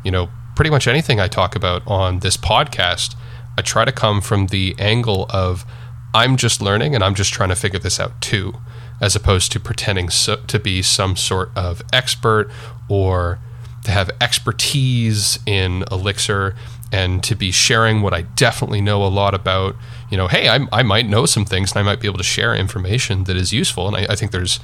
You 0.04 0.12
know, 0.12 0.30
pretty 0.56 0.72
much 0.72 0.88
anything 0.88 1.20
I 1.20 1.28
talk 1.28 1.56
about 1.56 1.86
on 1.86 2.20
this 2.20 2.38
podcast, 2.38 3.16
I 3.58 3.62
try 3.62 3.84
to 3.84 3.92
come 3.92 4.22
from 4.22 4.48
the 4.48 4.76
angle 4.80 5.26
of 5.30 5.66
I'm 6.14 6.38
just 6.38 6.62
learning 6.62 6.96
and 6.96 7.04
I'm 7.04 7.16
just 7.16 7.34
trying 7.34 7.50
to 7.50 7.56
figure 7.56 7.80
this 7.80 8.00
out 8.00 8.22
too, 8.22 8.56
as 9.00 9.16
opposed 9.16 9.52
to 9.52 9.60
pretending 9.60 10.10
so, 10.10 10.38
to 10.48 10.60
be 10.60 10.82
some 10.82 11.16
sort 11.16 11.52
of 11.56 11.82
expert 11.94 12.50
or 12.90 13.40
to 13.84 13.92
have 13.92 14.10
expertise 14.20 15.40
in 15.46 15.84
Elixir 15.92 16.56
and 16.92 17.24
to 17.24 17.36
be 17.36 17.52
sharing 17.52 18.02
what 18.02 18.14
I 18.14 18.22
definitely 18.22 18.82
know 18.82 19.04
a 19.04 19.08
lot 19.08 19.34
about. 19.34 19.76
You 20.10 20.18
know, 20.18 20.28
hey, 20.28 20.48
I, 20.50 20.68
I 20.72 20.84
might 20.84 21.08
know 21.08 21.26
some 21.26 21.46
things 21.46 21.72
and 21.72 21.80
I 21.80 21.84
might 21.84 22.00
be 22.00 22.08
able 22.08 22.18
to 22.18 22.24
share 22.24 22.56
information 22.56 23.26
that 23.26 23.36
is 23.36 23.54
useful. 23.54 23.88
And 23.88 23.96
I, 23.96 24.14
I 24.14 24.16
think 24.16 24.32
there's 24.32 24.60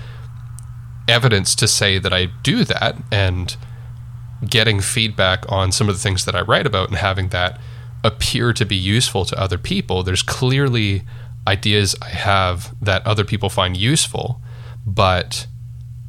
evidence 1.08 1.54
to 1.56 1.68
say 1.68 2.00
that 2.00 2.14
I 2.14 2.26
do 2.26 2.64
that 2.64 2.96
and 3.12 3.56
getting 4.48 4.80
feedback 4.80 5.50
on 5.50 5.72
some 5.72 5.90
of 5.90 5.96
the 5.96 6.02
things 6.02 6.26
that 6.26 6.36
I 6.36 6.42
write 6.42 6.66
about 6.66 6.90
and 6.90 6.98
having 6.98 7.30
that 7.30 7.60
appear 8.04 8.52
to 8.54 8.66
be 8.66 8.76
useful 8.76 9.26
to 9.26 9.40
other 9.40 9.58
people. 9.58 10.04
There's 10.04 10.24
clearly 10.24 11.04
ideas 11.48 11.96
I 12.02 12.10
have 12.10 12.74
that 12.82 13.06
other 13.06 13.26
people 13.26 13.50
find 13.50 13.76
useful, 13.76 14.42
but 14.86 15.48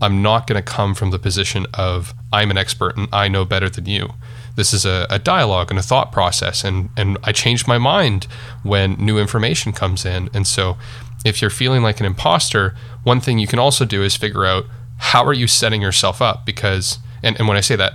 I'm 0.01 0.23
not 0.23 0.47
going 0.47 0.63
to 0.63 0.63
come 0.63 0.95
from 0.95 1.11
the 1.11 1.19
position 1.19 1.67
of 1.75 2.15
I'm 2.33 2.51
an 2.51 2.59
expert 2.59 2.97
and 2.97 3.09
I 3.13 3.29
know 3.29 3.45
better 3.45 3.69
than 3.69 3.87
you. 3.87 4.15
This 4.57 4.73
is 4.73 4.85
a, 4.85 5.07
a, 5.11 5.19
dialogue 5.19 5.71
and 5.71 5.79
a 5.79 5.83
thought 5.83 6.13
process, 6.13 6.63
and, 6.63 6.91
and 6.97 7.19
I 7.25 7.33
change 7.33 7.67
my 7.67 7.79
mind 7.79 8.29
when 8.63 8.95
new 8.95 9.19
information 9.19 9.73
comes 9.73 10.05
in. 10.05 10.31
And 10.33 10.47
so, 10.47 10.77
if 11.25 11.41
you're 11.41 11.51
feeling 11.51 11.83
like 11.83 11.99
an 11.99 12.07
imposter, 12.07 12.77
one 13.03 13.21
thing 13.21 13.39
you 13.39 13.47
can 13.47 13.59
also 13.59 13.85
do 13.85 14.03
is 14.03 14.15
figure 14.15 14.45
out 14.45 14.67
how 14.99 15.25
are 15.25 15.33
you 15.33 15.49
setting 15.49 15.83
yourself 15.83 16.23
up? 16.23 16.47
Because, 16.47 16.99
and, 17.23 17.37
and 17.39 17.49
when 17.49 17.57
I 17.57 17.63
say 17.63 17.75
that, 17.77 17.95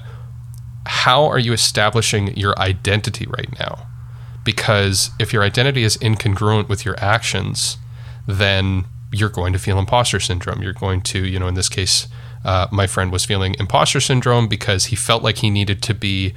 how 0.85 1.25
are 1.25 1.39
you 1.39 1.53
establishing 1.53 2.35
your 2.35 2.57
identity 2.59 3.25
right 3.27 3.57
now? 3.59 3.87
Because 4.49 5.11
if 5.19 5.31
your 5.31 5.43
identity 5.43 5.83
is 5.83 5.95
incongruent 5.97 6.69
with 6.69 6.83
your 6.83 6.95
actions, 6.97 7.77
then 8.25 8.85
you're 9.11 9.29
going 9.29 9.53
to 9.53 9.59
feel 9.59 9.77
imposter 9.77 10.19
syndrome. 10.19 10.63
You're 10.63 10.73
going 10.73 11.01
to, 11.01 11.23
you 11.23 11.37
know, 11.37 11.47
in 11.47 11.53
this 11.53 11.69
case, 11.69 12.07
uh, 12.43 12.65
my 12.71 12.87
friend 12.87 13.11
was 13.11 13.25
feeling 13.25 13.55
imposter 13.59 13.99
syndrome 13.99 14.47
because 14.47 14.85
he 14.85 14.95
felt 14.95 15.21
like 15.21 15.37
he 15.37 15.51
needed 15.51 15.83
to 15.83 15.93
be 15.93 16.33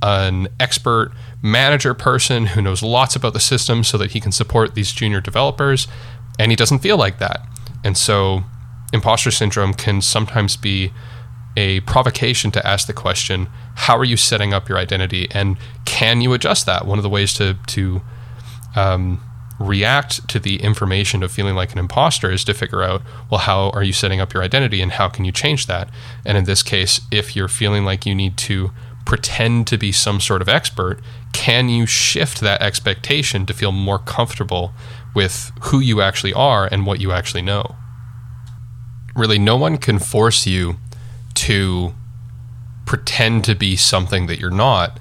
an 0.00 0.46
expert 0.60 1.10
manager 1.42 1.92
person 1.92 2.46
who 2.46 2.62
knows 2.62 2.84
lots 2.84 3.16
about 3.16 3.32
the 3.32 3.40
system 3.40 3.82
so 3.82 3.98
that 3.98 4.12
he 4.12 4.20
can 4.20 4.30
support 4.30 4.76
these 4.76 4.92
junior 4.92 5.20
developers. 5.20 5.88
And 6.38 6.52
he 6.52 6.56
doesn't 6.56 6.78
feel 6.78 6.96
like 6.96 7.18
that. 7.18 7.44
And 7.82 7.98
so, 7.98 8.44
imposter 8.92 9.32
syndrome 9.32 9.74
can 9.74 10.00
sometimes 10.00 10.56
be 10.56 10.92
a 11.56 11.80
provocation 11.80 12.52
to 12.52 12.64
ask 12.64 12.86
the 12.86 12.92
question 12.92 13.48
how 13.80 13.96
are 13.96 14.04
you 14.04 14.16
setting 14.16 14.52
up 14.52 14.68
your 14.68 14.76
identity 14.76 15.26
and 15.30 15.56
can 15.86 16.20
you 16.20 16.34
adjust 16.34 16.66
that 16.66 16.86
one 16.86 16.98
of 16.98 17.02
the 17.02 17.08
ways 17.08 17.32
to 17.32 17.56
to 17.66 18.02
um, 18.76 19.20
react 19.58 20.26
to 20.28 20.38
the 20.38 20.56
information 20.62 21.22
of 21.22 21.32
feeling 21.32 21.54
like 21.54 21.72
an 21.72 21.78
imposter 21.78 22.30
is 22.30 22.44
to 22.44 22.54
figure 22.54 22.82
out, 22.82 23.02
well, 23.30 23.40
how 23.40 23.70
are 23.70 23.82
you 23.82 23.92
setting 23.92 24.20
up 24.20 24.32
your 24.32 24.42
identity 24.42 24.80
and 24.80 24.92
how 24.92 25.08
can 25.08 25.24
you 25.24 25.32
change 25.32 25.66
that? 25.66 25.88
And 26.24 26.36
in 26.36 26.44
this 26.44 26.62
case, 26.62 27.00
if 27.10 27.36
you're 27.36 27.48
feeling 27.48 27.84
like 27.84 28.06
you 28.06 28.14
need 28.14 28.36
to 28.38 28.70
pretend 29.04 29.66
to 29.68 29.78
be 29.78 29.92
some 29.92 30.20
sort 30.20 30.40
of 30.40 30.48
expert, 30.48 31.00
can 31.32 31.68
you 31.68 31.86
shift 31.86 32.40
that 32.40 32.62
expectation 32.62 33.44
to 33.46 33.54
feel 33.54 33.72
more 33.72 33.98
comfortable 33.98 34.72
with 35.14 35.52
who 35.64 35.80
you 35.80 36.00
actually 36.00 36.32
are 36.32 36.68
and 36.70 36.86
what 36.86 37.00
you 37.00 37.12
actually 37.12 37.42
know? 37.42 37.76
Really, 39.14 39.38
no 39.38 39.56
one 39.56 39.76
can 39.76 39.98
force 39.98 40.46
you 40.46 40.76
to 41.34 41.94
pretend 42.90 43.44
to 43.44 43.54
be 43.54 43.76
something 43.76 44.26
that 44.26 44.40
you're 44.40 44.50
not. 44.50 44.98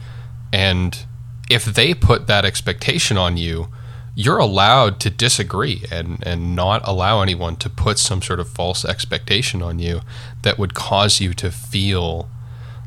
And 0.54 1.08
if 1.50 1.66
they 1.66 1.96
put 1.96 2.28
that 2.28 2.46
expectation 2.46 3.18
on 3.18 3.36
you, 3.36 3.70
you're 4.14 4.38
allowed 4.38 5.00
to 5.00 5.10
disagree 5.10 5.84
and, 5.90 6.22
and 6.24 6.56
not 6.56 6.88
allow 6.88 7.24
anyone 7.24 7.56
to 7.56 7.68
put 7.68 7.98
some 7.98 8.22
sort 8.22 8.40
of 8.40 8.48
false 8.48 8.86
expectation 8.86 9.64
on 9.64 9.80
you 9.80 10.02
that 10.44 10.60
would 10.60 10.76
cause 10.76 11.20
you 11.20 11.34
to 11.34 11.50
feel 11.50 12.30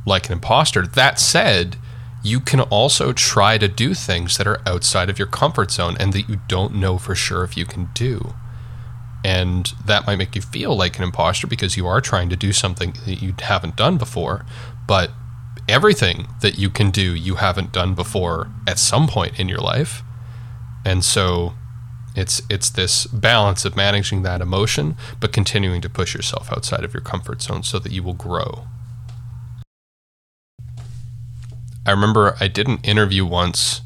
like 0.07 0.27
an 0.27 0.35
imposter. 0.35 0.87
That 0.87 1.19
said, 1.19 1.79
you 2.23 2.39
can 2.39 2.61
also 2.61 3.13
try 3.13 3.59
to 3.59 3.67
do 3.67 3.95
things 3.95 4.39
that 4.39 4.47
are 4.47 4.63
outside 4.65 5.11
of 5.11 5.19
your 5.19 5.27
comfort 5.27 5.73
zone 5.73 5.97
and 5.99 6.13
that 6.13 6.29
you 6.29 6.39
don't 6.47 6.77
know 6.77 6.97
for 6.97 7.17
sure 7.17 7.43
if 7.43 7.57
you 7.57 7.67
can 7.67 7.89
do. 7.93 8.35
And 9.25 9.73
that 9.85 10.07
might 10.07 10.17
make 10.17 10.35
you 10.35 10.43
feel 10.43 10.77
like 10.77 10.97
an 10.99 11.05
imposter 11.05 11.49
because 11.49 11.77
you 11.77 11.89
are 11.89 12.01
trying 12.01 12.29
to 12.31 12.37
do 12.37 12.53
something 12.53 12.95
that 13.05 13.23
you 13.23 13.35
haven't 13.41 13.77
done 13.77 13.97
before. 13.97 14.45
But 14.87 15.11
everything 15.69 16.29
that 16.41 16.59
you 16.59 16.71
can 16.71 16.91
do, 16.91 17.15
you 17.15 17.37
haven't 17.37 17.73
done 17.73 17.95
before 17.95 18.49
at 18.67 18.79
some 18.79 19.07
point 19.07 19.39
in 19.39 19.49
your 19.49 19.61
life. 19.61 20.03
And 20.85 21.05
so 21.05 21.55
it's 22.15 22.43
it's 22.51 22.69
this 22.71 23.07
balance 23.07 23.65
of 23.65 23.75
managing 23.75 24.23
that 24.23 24.43
emotion 24.43 24.97
but 25.19 25.33
continuing 25.33 25.81
to 25.81 25.89
push 25.89 26.15
yourself 26.15 26.53
outside 26.53 26.85
of 26.85 26.93
your 26.93 27.01
comfort 27.01 27.41
zone 27.41 27.63
so 27.63 27.79
that 27.79 27.91
you 27.93 28.03
will 28.03 28.13
grow. 28.15 28.67
I 31.87 31.91
remember 31.91 32.37
I 32.39 32.49
did 32.49 32.69
an 32.69 32.79
interview 32.83 33.25
once 33.25 33.81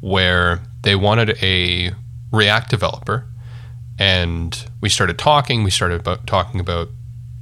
where 0.00 0.60
they 0.82 0.94
wanted 0.94 1.42
a 1.42 1.92
React 2.30 2.70
developer 2.70 3.26
and 3.98 4.66
we 4.80 4.88
started 4.88 5.18
talking, 5.18 5.64
we 5.64 5.70
started 5.70 6.00
about 6.00 6.26
talking 6.26 6.60
about 6.60 6.88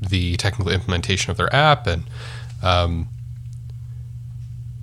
the 0.01 0.37
technical 0.37 0.73
implementation 0.73 1.31
of 1.31 1.37
their 1.37 1.55
app 1.55 1.87
and 1.87 2.05
um, 2.63 3.09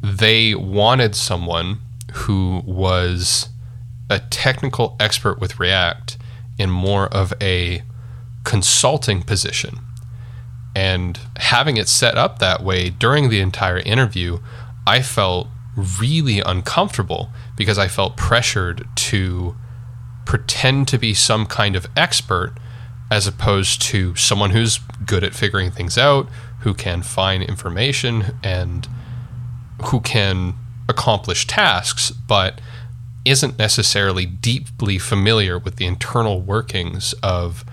they 0.02 0.56
wanted 0.56 1.16
someone 1.16 1.80
who 2.14 2.62
was 2.66 3.50
a 4.10 4.20
technical 4.20 4.96
expert 5.00 5.40
with 5.40 5.60
React 5.60 6.18
in 6.58 6.70
more 6.70 7.08
of 7.08 7.34
a 7.42 7.84
consulting 8.44 9.22
position. 9.22 9.80
And 10.76 11.20
having 11.38 11.78
it 11.78 11.90
set 11.90 12.18
up 12.18 12.40
that 12.40 12.64
way 12.64 12.90
during 12.90 13.30
the 13.30 13.42
entire 13.42 13.80
interview, 13.80 14.40
I 14.86 15.02
felt 15.02 15.48
really 15.76 16.40
uncomfortable 16.40 17.30
because 17.56 17.78
I 17.78 17.88
felt 17.88 18.16
pressured 18.16 18.88
to 18.96 19.56
pretend 20.26 20.88
to 20.90 20.98
be 20.98 21.14
some 21.14 21.46
kind 21.46 21.76
of 21.76 21.88
expert 21.96 22.54
as 23.10 23.28
opposed 23.28 23.82
to 23.82 24.16
someone 24.16 24.52
who's 24.52 24.80
good 25.06 25.24
at 25.24 25.34
figuring 25.34 25.72
things 25.72 25.98
out, 25.98 26.28
who 26.60 26.74
can 26.74 27.02
find 27.02 27.44
information, 27.44 28.38
and 28.44 28.88
who 29.86 30.00
can 30.00 30.54
accomplish 30.90 31.46
tasks, 31.48 32.12
but 32.12 32.60
isn't 33.26 33.60
necessarily 33.60 34.26
deeply 34.26 34.98
familiar 34.98 35.60
with 35.60 35.76
the 35.76 35.86
internal 35.86 36.42
workings 36.42 37.14
of 37.22 37.66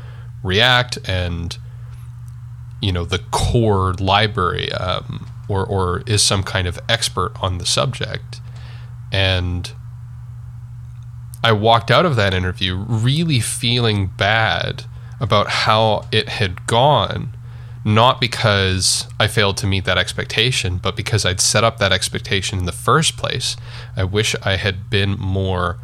React 0.43 0.99
and 1.09 1.57
you 2.83 2.93
know 2.93 3.05
the 3.05 3.21
core 3.31 3.95
library, 3.95 4.71
um, 4.73 5.27
or 5.49 5.65
or 5.65 6.03
is 6.07 6.23
some 6.23 6.43
kind 6.43 6.67
of 6.67 6.79
expert 6.89 7.33
on 7.41 7.57
the 7.59 7.65
subject, 7.65 8.41
and 9.11 9.73
I 11.43 11.53
walked 11.53 11.91
out 11.91 12.05
of 12.05 12.17
that 12.17 12.35
interview 12.35 12.77
really 12.77 13.41
feeling 13.41 14.07
bad 14.07 14.85
about 15.21 15.49
how 15.49 16.07
it 16.11 16.29
had 16.29 16.67
gone 16.67 17.34
not 17.85 18.21
because 18.21 19.07
I 19.21 19.27
failed 19.27 19.59
to 19.59 19.67
meet 19.67 19.85
that 19.85 19.99
expectation, 19.99 20.79
but 20.79 20.97
because 20.97 21.27
I'd 21.27 21.41
set 21.41 21.65
up 21.65 21.79
that 21.79 21.93
expectation 21.93 22.59
in 22.59 22.65
the 22.65 22.73
first 22.73 23.17
place. 23.19 23.57
I 23.95 24.05
wish 24.05 24.35
I 24.43 24.57
had 24.57 24.89
been 24.89 25.19
more 25.19 25.79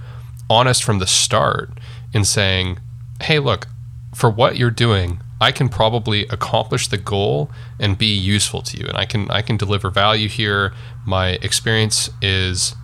honest 0.49 0.83
from 0.83 0.99
the 0.99 1.07
start 1.07 1.71
in 2.15 2.25
saying, 2.25 2.79
hey, 3.23 3.39
look, 3.39 3.69
for 4.15 4.31
what 4.31 4.57
you're 4.57 4.71
doing, 4.71 5.21
I 5.41 5.53
can 5.53 5.69
probably 5.69 6.27
accomplish 6.29 6.89
the 6.89 6.99
goal 6.99 7.51
and 7.79 7.97
be 7.97 8.15
useful 8.15 8.63
to 8.63 8.79
you. 8.79 8.87
And 8.87 8.97
I 8.97 9.05
can 9.05 9.31
I 9.31 9.43
can 9.43 9.57
deliver 9.57 9.91
value 9.91 10.29
here. 10.29 10.73
My 11.07 11.39
experience 11.43 12.11
is 12.21 12.75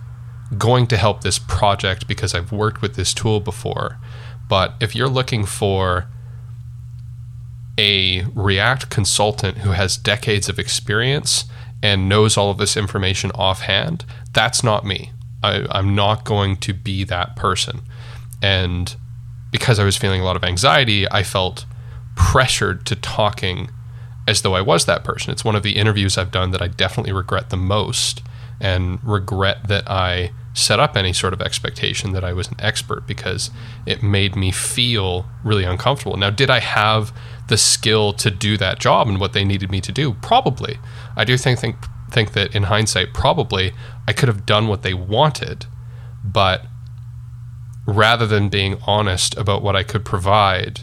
going 0.57 0.87
to 0.87 0.97
help 0.97 1.21
this 1.21 1.39
project 1.39 2.07
because 2.07 2.33
I've 2.33 2.51
worked 2.51 2.81
with 2.81 2.95
this 2.95 3.13
tool 3.13 3.39
before. 3.39 3.99
But 4.47 4.75
if 4.79 4.95
you're 4.95 5.09
looking 5.09 5.45
for 5.45 6.07
a 7.77 8.23
React 8.33 8.89
consultant 8.89 9.59
who 9.59 9.71
has 9.71 9.97
decades 9.97 10.49
of 10.49 10.59
experience 10.59 11.45
and 11.83 12.09
knows 12.09 12.37
all 12.37 12.49
of 12.49 12.57
this 12.57 12.75
information 12.75 13.31
offhand. 13.35 14.05
That's 14.33 14.63
not 14.63 14.85
me. 14.85 15.11
I, 15.43 15.65
I'm 15.69 15.93
not 15.95 16.25
going 16.25 16.57
to 16.57 16.73
be 16.73 17.03
that 17.05 17.35
person. 17.35 17.81
And 18.41 18.95
because 19.51 19.79
I 19.79 19.85
was 19.85 19.97
feeling 19.97 20.21
a 20.21 20.25
lot 20.25 20.35
of 20.35 20.43
anxiety, 20.43 21.09
I 21.11 21.23
felt 21.23 21.65
pressured 22.15 22.85
to 22.87 22.95
talking 22.95 23.69
as 24.27 24.41
though 24.41 24.55
I 24.55 24.61
was 24.61 24.85
that 24.85 25.03
person. 25.03 25.31
It's 25.31 25.45
one 25.45 25.55
of 25.55 25.63
the 25.63 25.77
interviews 25.77 26.17
I've 26.17 26.31
done 26.31 26.51
that 26.51 26.61
I 26.61 26.67
definitely 26.67 27.13
regret 27.13 27.49
the 27.49 27.57
most 27.57 28.21
and 28.59 29.03
regret 29.03 29.67
that 29.67 29.89
I 29.89 30.31
set 30.53 30.79
up 30.79 30.97
any 30.97 31.13
sort 31.13 31.33
of 31.33 31.41
expectation 31.41 32.13
that 32.13 32.23
I 32.23 32.33
was 32.33 32.47
an 32.47 32.55
expert 32.59 33.05
because 33.05 33.51
it 33.85 34.01
made 34.01 34.35
me 34.35 34.51
feel 34.51 35.27
really 35.43 35.63
uncomfortable. 35.63 36.17
Now, 36.17 36.31
did 36.31 36.49
I 36.49 36.59
have 36.59 37.15
the 37.47 37.57
skill 37.57 38.11
to 38.13 38.31
do 38.31 38.57
that 38.57 38.79
job 38.79 39.07
and 39.07 39.19
what 39.19 39.33
they 39.33 39.45
needed 39.45 39.69
me 39.69 39.81
to 39.81 39.91
do? 39.91 40.13
Probably. 40.15 40.79
I 41.15 41.23
do 41.23 41.37
think 41.37 41.59
think 41.59 41.75
think 42.09 42.33
that 42.33 42.55
in 42.55 42.63
hindsight, 42.63 43.13
probably 43.13 43.73
I 44.07 44.13
could 44.13 44.29
have 44.29 44.45
done 44.45 44.67
what 44.67 44.81
they 44.81 44.93
wanted, 44.93 45.65
but 46.23 46.65
rather 47.85 48.25
than 48.25 48.49
being 48.49 48.79
honest 48.87 49.37
about 49.37 49.61
what 49.61 49.75
I 49.75 49.83
could 49.83 50.05
provide, 50.05 50.81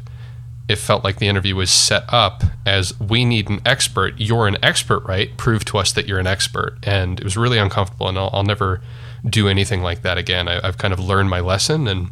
it 0.68 0.76
felt 0.76 1.04
like 1.04 1.18
the 1.18 1.28
interview 1.28 1.54
was 1.54 1.70
set 1.70 2.04
up 2.08 2.42
as 2.64 2.98
we 2.98 3.24
need 3.24 3.50
an 3.50 3.60
expert. 3.66 4.14
You're 4.16 4.48
an 4.48 4.56
expert, 4.62 5.00
right? 5.00 5.36
Prove 5.36 5.64
to 5.66 5.78
us 5.78 5.92
that 5.92 6.06
you're 6.06 6.18
an 6.18 6.26
expert. 6.26 6.78
And 6.82 7.20
it 7.20 7.24
was 7.24 7.36
really 7.36 7.58
uncomfortable, 7.58 8.08
and 8.08 8.18
I'll, 8.18 8.30
I'll 8.32 8.44
never 8.44 8.80
do 9.28 9.48
anything 9.48 9.82
like 9.82 10.02
that 10.02 10.16
again. 10.16 10.48
I, 10.48 10.64
have 10.64 10.78
kind 10.78 10.94
of 10.94 11.00
learned 11.00 11.28
my 11.28 11.40
lesson, 11.40 11.86
and 11.86 12.10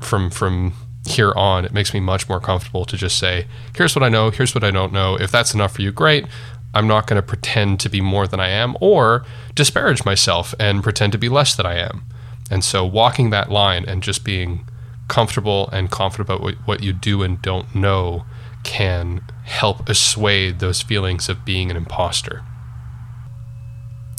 from 0.00 0.30
from 0.30 0.72
here 1.06 1.32
on, 1.36 1.64
it 1.64 1.72
makes 1.72 1.94
me 1.94 2.00
much 2.00 2.28
more 2.28 2.40
comfortable 2.40 2.84
to 2.84 2.96
just 2.96 3.18
say, 3.18 3.46
"Here's 3.76 3.94
what 3.94 4.02
I 4.02 4.08
know. 4.08 4.30
Here's 4.30 4.54
what 4.54 4.64
I 4.64 4.72
don't 4.72 4.92
know. 4.92 5.16
If 5.16 5.30
that's 5.30 5.54
enough 5.54 5.74
for 5.74 5.82
you, 5.82 5.92
great. 5.92 6.26
I'm 6.74 6.88
not 6.88 7.06
going 7.06 7.16
to 7.16 7.26
pretend 7.26 7.80
to 7.80 7.88
be 7.88 8.00
more 8.00 8.26
than 8.26 8.40
I 8.40 8.48
am, 8.48 8.76
or 8.80 9.24
disparage 9.54 10.04
myself 10.04 10.54
and 10.58 10.82
pretend 10.82 11.12
to 11.12 11.18
be 11.18 11.28
less 11.28 11.54
than 11.54 11.66
I 11.66 11.76
am." 11.76 12.02
And 12.50 12.64
so, 12.64 12.84
walking 12.84 13.30
that 13.30 13.50
line 13.50 13.84
and 13.86 14.02
just 14.02 14.24
being 14.24 14.68
comfortable 15.08 15.68
and 15.72 15.90
confident 15.90 16.28
about 16.28 16.40
what, 16.40 16.54
what 16.66 16.82
you 16.82 16.92
do 16.92 17.22
and 17.22 17.40
don't 17.42 17.74
know 17.74 18.24
can 18.64 19.22
help 19.44 19.88
assuage 19.88 20.58
those 20.58 20.82
feelings 20.82 21.28
of 21.28 21.44
being 21.44 21.70
an 21.70 21.76
imposter. 21.76 22.42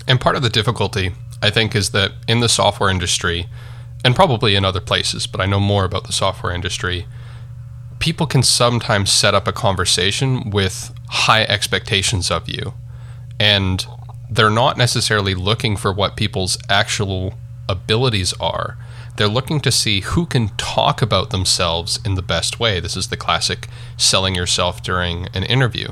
And 0.08 0.22
part 0.22 0.38
of 0.38 0.42
the 0.42 0.50
difficulty 0.50 1.12
I 1.42 1.50
think, 1.50 1.76
is 1.76 1.92
that 1.92 2.14
in 2.28 2.40
the 2.40 2.50
software 2.50 2.90
industry, 2.90 3.48
and 4.04 4.16
probably 4.16 4.56
in 4.56 4.66
other 4.66 4.80
places, 4.80 5.28
but 5.28 5.42
I 5.42 5.46
know 5.46 5.60
more 5.60 5.86
about 5.86 6.06
the 6.06 6.14
software 6.14 6.54
industry, 6.54 7.08
people 8.00 8.28
can 8.28 8.44
sometimes 8.44 9.12
set 9.12 9.36
up 9.36 9.48
a 9.48 9.52
conversation 9.52 10.50
with 10.50 10.94
high 11.10 11.44
expectations 11.44 12.32
of 12.32 12.48
you. 12.48 12.74
And 13.40 13.86
they're 14.30 14.50
not 14.50 14.78
necessarily 14.78 15.36
looking 15.36 15.78
for 15.78 15.94
what 15.94 16.16
people's 16.16 16.58
actual 16.70 17.36
abilities 17.70 18.34
are. 18.40 18.78
They're 19.18 19.28
looking 19.28 19.60
to 19.62 19.72
see 19.72 20.02
who 20.02 20.26
can 20.26 20.50
talk 20.58 21.02
about 21.02 21.32
themselves 21.32 22.00
in 22.06 22.16
the 22.16 22.22
best 22.22 22.60
way. 22.60 22.80
This 22.80 22.96
is 22.96 23.08
the 23.08 23.18
classic 23.18 23.68
selling 23.98 24.36
yourself 24.36 24.82
during 24.84 25.28
an 25.34 25.44
interview. 25.44 25.90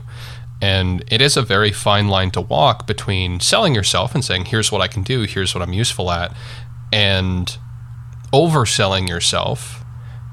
And 0.61 1.03
it 1.11 1.21
is 1.21 1.35
a 1.35 1.41
very 1.41 1.71
fine 1.71 2.07
line 2.07 2.31
to 2.31 2.41
walk 2.41 2.88
between 2.88 3.39
selling 3.39 3.75
yourself 3.75 4.15
and 4.15 4.23
saying, 4.23 4.45
here's 4.45 4.71
what 4.71 4.81
I 4.81 4.88
can 4.88 5.03
do, 5.03 5.23
here's 5.23 5.53
what 5.53 5.61
I'm 5.61 5.73
useful 5.73 6.11
at, 6.11 6.35
and 6.93 7.57
overselling 8.31 9.07
yourself 9.09 9.83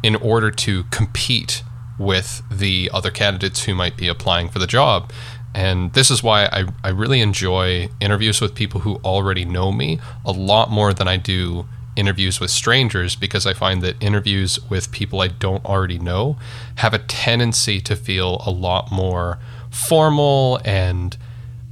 in 0.03 0.15
order 0.17 0.51
to 0.51 0.85
compete 0.85 1.63
with 1.99 2.43
the 2.51 2.91
other 2.93 3.11
candidates 3.11 3.65
who 3.65 3.75
might 3.75 3.97
be 3.97 4.09
applying 4.09 4.49
for 4.49 4.59
the 4.59 4.67
job. 4.67 5.11
And 5.55 5.93
this 5.93 6.11
is 6.11 6.23
why 6.23 6.47
I, 6.47 6.65
I 6.83 6.89
really 6.91 7.21
enjoy 7.21 7.89
interviews 8.01 8.41
with 8.41 8.55
people 8.55 8.81
who 8.81 8.97
already 8.97 9.45
know 9.45 9.71
me 9.73 10.01
a 10.25 10.33
lot 10.33 10.71
more 10.71 10.93
than 10.95 11.09
I 11.09 11.17
do 11.17 11.67
interviews 11.97 12.41
with 12.41 12.51
strangers 12.51 13.17
because 13.17 13.47
I 13.47 13.55
find 13.55 13.83
that 13.83 14.03
interviews 14.03 14.59
with 14.71 14.91
people 14.93 15.21
I 15.21 15.29
don't 15.29 15.65
already 15.65 15.99
know 15.99 16.37
have 16.77 16.95
a 16.95 16.99
tendency 16.99 17.81
to 17.83 17.97
feel 17.97 18.43
a 18.47 18.51
lot 18.51 18.91
more 18.91 19.39
formal 19.71 20.61
and 20.65 21.17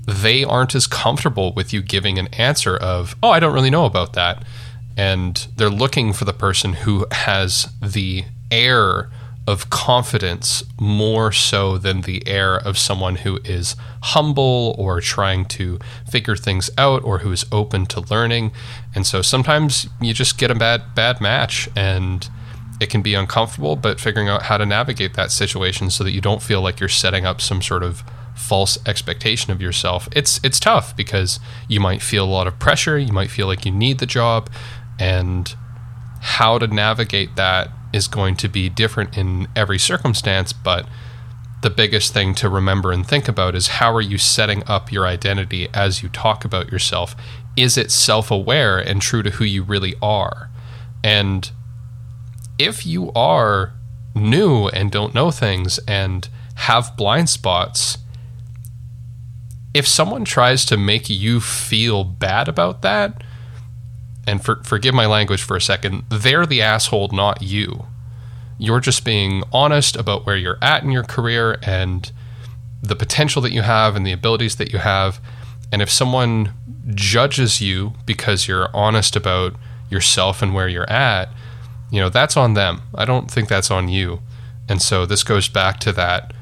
they 0.06 0.44
aren't 0.44 0.74
as 0.74 0.86
comfortable 0.86 1.52
with 1.52 1.72
you 1.72 1.82
giving 1.82 2.18
an 2.18 2.28
answer 2.28 2.76
of, 2.76 3.14
oh, 3.22 3.30
I 3.30 3.40
don't 3.40 3.54
really 3.54 3.70
know 3.70 3.84
about 3.84 4.14
that. 4.14 4.44
And 4.96 5.46
they're 5.56 5.70
looking 5.70 6.12
for 6.12 6.24
the 6.24 6.32
person 6.32 6.74
who 6.74 7.06
has 7.12 7.72
the 7.80 8.24
air 8.50 9.10
of 9.46 9.70
confidence 9.70 10.62
more 10.78 11.32
so 11.32 11.78
than 11.78 12.02
the 12.02 12.26
air 12.26 12.56
of 12.56 12.78
someone 12.78 13.16
who 13.16 13.38
is 13.44 13.74
humble 14.02 14.74
or 14.78 15.00
trying 15.00 15.44
to 15.44 15.78
figure 16.08 16.36
things 16.36 16.70
out 16.78 17.02
or 17.04 17.18
who 17.18 17.32
is 17.32 17.44
open 17.50 17.86
to 17.86 18.00
learning. 18.00 18.52
And 18.94 19.06
so 19.06 19.22
sometimes 19.22 19.88
you 20.00 20.14
just 20.14 20.38
get 20.38 20.50
a 20.50 20.54
bad 20.54 20.94
bad 20.94 21.20
match 21.20 21.68
and 21.74 22.28
it 22.80 22.88
can 22.88 23.02
be 23.02 23.14
uncomfortable, 23.14 23.76
but 23.76 24.00
figuring 24.00 24.28
out 24.28 24.44
how 24.44 24.56
to 24.56 24.64
navigate 24.64 25.14
that 25.14 25.30
situation 25.30 25.90
so 25.90 26.02
that 26.04 26.12
you 26.12 26.20
don't 26.20 26.42
feel 26.42 26.62
like 26.62 26.80
you're 26.80 26.88
setting 26.88 27.26
up 27.26 27.40
some 27.40 27.60
sort 27.60 27.82
of 27.82 28.02
false 28.34 28.78
expectation 28.86 29.52
of 29.52 29.60
yourself. 29.60 30.08
It's 30.12 30.40
it's 30.42 30.58
tough 30.60 30.96
because 30.96 31.40
you 31.68 31.80
might 31.80 32.02
feel 32.02 32.24
a 32.24 32.30
lot 32.30 32.46
of 32.46 32.58
pressure, 32.58 32.98
you 32.98 33.12
might 33.12 33.30
feel 33.30 33.46
like 33.46 33.64
you 33.64 33.72
need 33.72 33.98
the 33.98 34.06
job 34.06 34.50
and 34.98 35.54
how 36.20 36.58
to 36.58 36.66
navigate 36.66 37.36
that 37.36 37.70
is 37.92 38.08
going 38.08 38.36
to 38.36 38.48
be 38.48 38.68
different 38.68 39.16
in 39.16 39.48
every 39.56 39.78
circumstance, 39.78 40.52
but 40.52 40.86
the 41.62 41.70
biggest 41.70 42.14
thing 42.14 42.34
to 42.34 42.48
remember 42.48 42.90
and 42.90 43.06
think 43.06 43.28
about 43.28 43.54
is 43.54 43.66
how 43.66 43.94
are 43.94 44.00
you 44.00 44.16
setting 44.16 44.62
up 44.66 44.90
your 44.90 45.06
identity 45.06 45.68
as 45.74 46.02
you 46.02 46.08
talk 46.08 46.44
about 46.44 46.72
yourself? 46.72 47.14
Is 47.56 47.76
it 47.76 47.90
self-aware 47.90 48.78
and 48.78 49.02
true 49.02 49.22
to 49.22 49.30
who 49.30 49.44
you 49.44 49.62
really 49.62 49.94
are? 50.00 50.48
And 51.04 51.50
if 52.58 52.86
you 52.86 53.12
are 53.12 53.74
new 54.14 54.68
and 54.68 54.90
don't 54.90 55.14
know 55.14 55.30
things 55.30 55.78
and 55.86 56.28
have 56.56 56.96
blind 56.96 57.28
spots, 57.28 57.98
if 59.72 59.86
someone 59.86 60.24
tries 60.24 60.64
to 60.66 60.76
make 60.76 61.08
you 61.08 61.40
feel 61.40 62.04
bad 62.04 62.48
about 62.48 62.82
that, 62.82 63.22
and 64.26 64.44
for, 64.44 64.56
forgive 64.64 64.94
my 64.94 65.06
language 65.06 65.42
for 65.42 65.56
a 65.56 65.60
second, 65.60 66.04
they're 66.08 66.46
the 66.46 66.62
asshole, 66.62 67.08
not 67.08 67.42
you. 67.42 67.86
You're 68.58 68.80
just 68.80 69.04
being 69.04 69.42
honest 69.52 69.96
about 69.96 70.26
where 70.26 70.36
you're 70.36 70.58
at 70.60 70.82
in 70.82 70.90
your 70.90 71.02
career 71.02 71.58
and 71.62 72.10
the 72.82 72.96
potential 72.96 73.40
that 73.42 73.52
you 73.52 73.62
have 73.62 73.96
and 73.96 74.06
the 74.06 74.12
abilities 74.12 74.56
that 74.56 74.72
you 74.72 74.78
have. 74.78 75.20
And 75.72 75.80
if 75.80 75.90
someone 75.90 76.52
judges 76.94 77.60
you 77.60 77.94
because 78.04 78.48
you're 78.48 78.68
honest 78.74 79.16
about 79.16 79.54
yourself 79.88 80.42
and 80.42 80.54
where 80.54 80.68
you're 80.68 80.90
at, 80.90 81.30
you 81.90 82.00
know, 82.00 82.08
that's 82.08 82.36
on 82.36 82.54
them. 82.54 82.82
I 82.94 83.04
don't 83.04 83.30
think 83.30 83.48
that's 83.48 83.70
on 83.70 83.88
you. 83.88 84.20
And 84.68 84.80
so 84.80 85.06
this 85.06 85.24
goes 85.24 85.48
back 85.48 85.80
to 85.80 85.92
that 85.92 86.32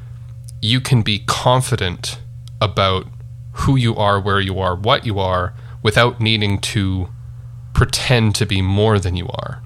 you 0.61 0.81
can 0.81 1.03
be 1.03 1.21
confident 1.21 2.19
about 2.61 3.07
who 3.53 3.77
you 3.77 3.95
are, 3.97 4.21
where 4.21 4.41
you 4.41 4.59
are, 4.59 4.75
what 4.75 5.07
you 5.07 5.19
are, 5.19 5.55
without 5.83 6.21
needing 6.21 6.59
to 6.59 7.09
pretend 7.79 8.35
to 8.35 8.45
be 8.45 8.61
more 8.61 8.99
than 8.99 9.17
you 9.17 9.29
are. 9.29 9.63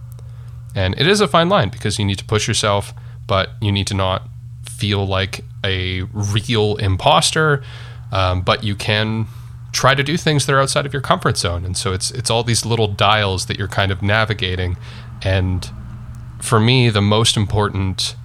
And 0.74 0.94
it 0.98 1.06
is 1.06 1.20
a 1.20 1.28
fine 1.28 1.48
line 1.48 1.70
because 1.70 1.98
you 1.98 2.04
need 2.04 2.18
to 2.18 2.24
push 2.24 2.46
yourself, 2.46 2.92
but 3.26 3.50
you 3.60 3.72
need 3.72 3.86
to 3.88 3.94
not 3.94 4.28
feel 4.68 5.06
like 5.06 5.44
a 5.64 6.02
real 6.12 6.76
imposter. 6.76 7.62
Um, 8.12 8.42
but 8.42 8.62
you 8.62 8.76
can 8.76 9.26
try 9.72 9.94
to 9.94 10.02
do 10.02 10.18
things 10.18 10.44
that 10.44 10.52
are 10.52 10.60
outside 10.60 10.84
of 10.84 10.92
your 10.92 11.02
comfort 11.02 11.38
zone. 11.38 11.64
And 11.64 11.76
so 11.76 11.92
it's 11.92 12.10
it's 12.10 12.30
all 12.30 12.44
these 12.44 12.66
little 12.66 12.88
dials 12.88 13.46
that 13.46 13.58
you're 13.58 13.68
kind 13.68 13.90
of 13.90 14.02
navigating 14.02 14.76
and 15.22 15.70
for 16.42 16.58
me, 16.58 16.90
the 16.90 17.00
most 17.00 17.36
important 17.36 18.16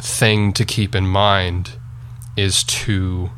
thing 0.00 0.52
to 0.52 0.64
keep 0.64 0.94
in 0.94 1.06
mind 1.06 1.72
is 2.36 2.62
to 2.64 3.30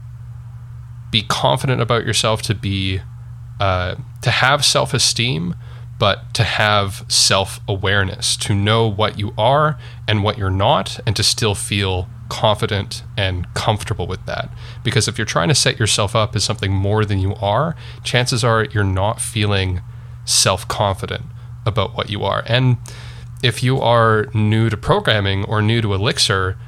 be 1.10 1.22
confident 1.22 1.80
about 1.80 2.04
yourself, 2.04 2.42
to 2.42 2.54
be 2.54 3.00
uh, 3.58 3.96
to 4.26 4.32
have 4.32 4.64
self 4.64 4.92
esteem, 4.92 5.54
but 6.00 6.34
to 6.34 6.42
have 6.42 7.04
self 7.06 7.60
awareness, 7.68 8.36
to 8.38 8.56
know 8.56 8.88
what 8.88 9.20
you 9.20 9.32
are 9.38 9.78
and 10.08 10.24
what 10.24 10.36
you're 10.36 10.50
not, 10.50 10.98
and 11.06 11.14
to 11.14 11.22
still 11.22 11.54
feel 11.54 12.08
confident 12.28 13.04
and 13.16 13.46
comfortable 13.54 14.08
with 14.08 14.26
that. 14.26 14.50
Because 14.82 15.06
if 15.06 15.16
you're 15.16 15.24
trying 15.24 15.46
to 15.46 15.54
set 15.54 15.78
yourself 15.78 16.16
up 16.16 16.34
as 16.34 16.42
something 16.42 16.72
more 16.72 17.04
than 17.04 17.20
you 17.20 17.36
are, 17.36 17.76
chances 18.02 18.42
are 18.42 18.64
you're 18.64 18.82
not 18.82 19.20
feeling 19.20 19.80
self 20.24 20.66
confident 20.66 21.26
about 21.64 21.96
what 21.96 22.10
you 22.10 22.24
are. 22.24 22.42
And 22.48 22.78
if 23.44 23.62
you 23.62 23.80
are 23.80 24.26
new 24.34 24.68
to 24.70 24.76
programming 24.76 25.44
or 25.44 25.62
new 25.62 25.80
to 25.82 25.94
Elixir, 25.94 26.58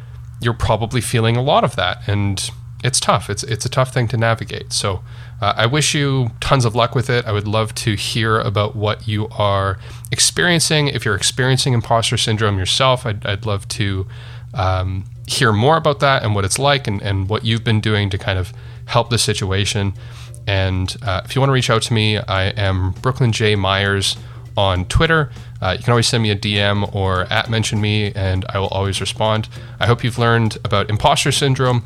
you're 0.41 0.55
probably 0.55 1.01
feeling 1.01 1.37
a 1.37 1.43
lot 1.43 1.65
of 1.65 1.75
that. 1.75 2.07
And 2.07 2.49
it's 2.85 3.01
tough. 3.01 3.29
It's, 3.29 3.43
it's 3.43 3.65
a 3.65 3.69
tough 3.69 3.93
thing 3.93 4.09
to 4.09 4.17
navigate. 4.17 4.73
So 4.73 5.03
uh, 5.41 5.55
I 5.57 5.67
wish 5.67 5.95
you 5.95 6.31
tons 6.41 6.65
of 6.65 6.75
luck 6.75 6.95
with 6.95 7.11
it. 7.11 7.27
I 7.27 7.33
would 7.33 7.49
love 7.49 7.75
to 7.77 7.95
hear 7.95 8.39
about 8.39 8.77
what 8.77 9.09
you 9.09 9.29
are 9.29 9.79
experiencing. 10.13 10.89
If 10.89 11.05
you're 11.05 11.17
experiencing 11.17 11.73
imposter 11.73 12.17
syndrome 12.17 12.59
yourself, 12.59 13.05
I'd, 13.05 13.27
I'd 13.27 13.47
love 13.47 13.67
to 13.69 14.07
um, 14.55 15.05
hear 15.27 15.53
more 15.53 15.77
about 15.77 16.01
that 16.01 16.23
and 16.23 16.35
what 16.35 16.45
it's 16.45 16.59
like 16.59 16.87
and, 16.87 17.03
and 17.03 17.29
what 17.29 17.45
you've 17.45 17.65
been 17.65 17.81
doing 17.81 18.11
to 18.11 18.19
kind 18.19 18.39
of 18.39 18.53
help 18.87 19.11
the 19.11 19.19
situation. 19.19 19.93
And 20.47 20.97
uh, 21.03 21.23
if 21.25 21.35
you 21.35 21.41
want 21.41 21.51
to 21.51 21.55
reach 21.55 21.71
out 21.71 21.83
to 21.83 21.93
me, 21.93 22.19
I 22.19 22.45
am 22.51 22.93
Brooklin 23.03 23.33
J. 23.33 23.55
Myers 23.55 24.17
on 24.57 24.87
Twitter. 24.87 25.31
Uh, 25.61 25.77
you 25.77 25.85
can 25.85 25.91
always 25.91 26.09
send 26.09 26.23
me 26.23 26.31
a 26.31 26.37
DM 26.37 26.93
or 26.95 27.23
at 27.25 27.51
mention 27.51 27.81
me, 27.81 28.13
and 28.15 28.45
I 28.49 28.59
will 28.59 28.69
always 28.69 29.01
respond. 29.01 29.49
I 29.79 29.87
hope 29.87 30.03
you've 30.03 30.19
learned 30.19 30.57
about 30.65 30.89
imposter 30.89 31.33
syndrome, 31.33 31.85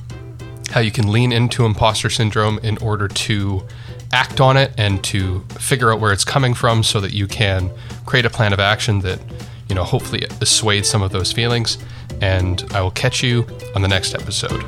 how 0.72 0.80
you 0.80 0.90
can 0.90 1.10
lean 1.12 1.32
into 1.32 1.64
imposter 1.64 2.10
syndrome 2.10 2.58
in 2.58 2.78
order 2.78 3.06
to 3.06 3.66
act 4.10 4.40
on 4.40 4.56
it 4.56 4.72
and 4.76 5.02
to 5.04 5.40
figure 5.58 5.92
out 5.92 6.00
where 6.00 6.12
it's 6.12 6.24
coming 6.24 6.54
from 6.54 6.82
so 6.82 7.00
that 7.00 7.12
you 7.12 7.26
can 7.26 7.70
create 8.06 8.24
a 8.24 8.30
plan 8.30 8.52
of 8.52 8.60
action 8.60 9.00
that, 9.00 9.20
you 9.68 9.74
know, 9.74 9.84
hopefully 9.84 10.24
assuage 10.40 10.84
some 10.84 11.02
of 11.02 11.12
those 11.12 11.32
feelings. 11.32 11.78
And 12.20 12.64
I 12.72 12.80
will 12.80 12.90
catch 12.90 13.22
you 13.22 13.46
on 13.74 13.82
the 13.82 13.88
next 13.88 14.14
episode. 14.14 14.64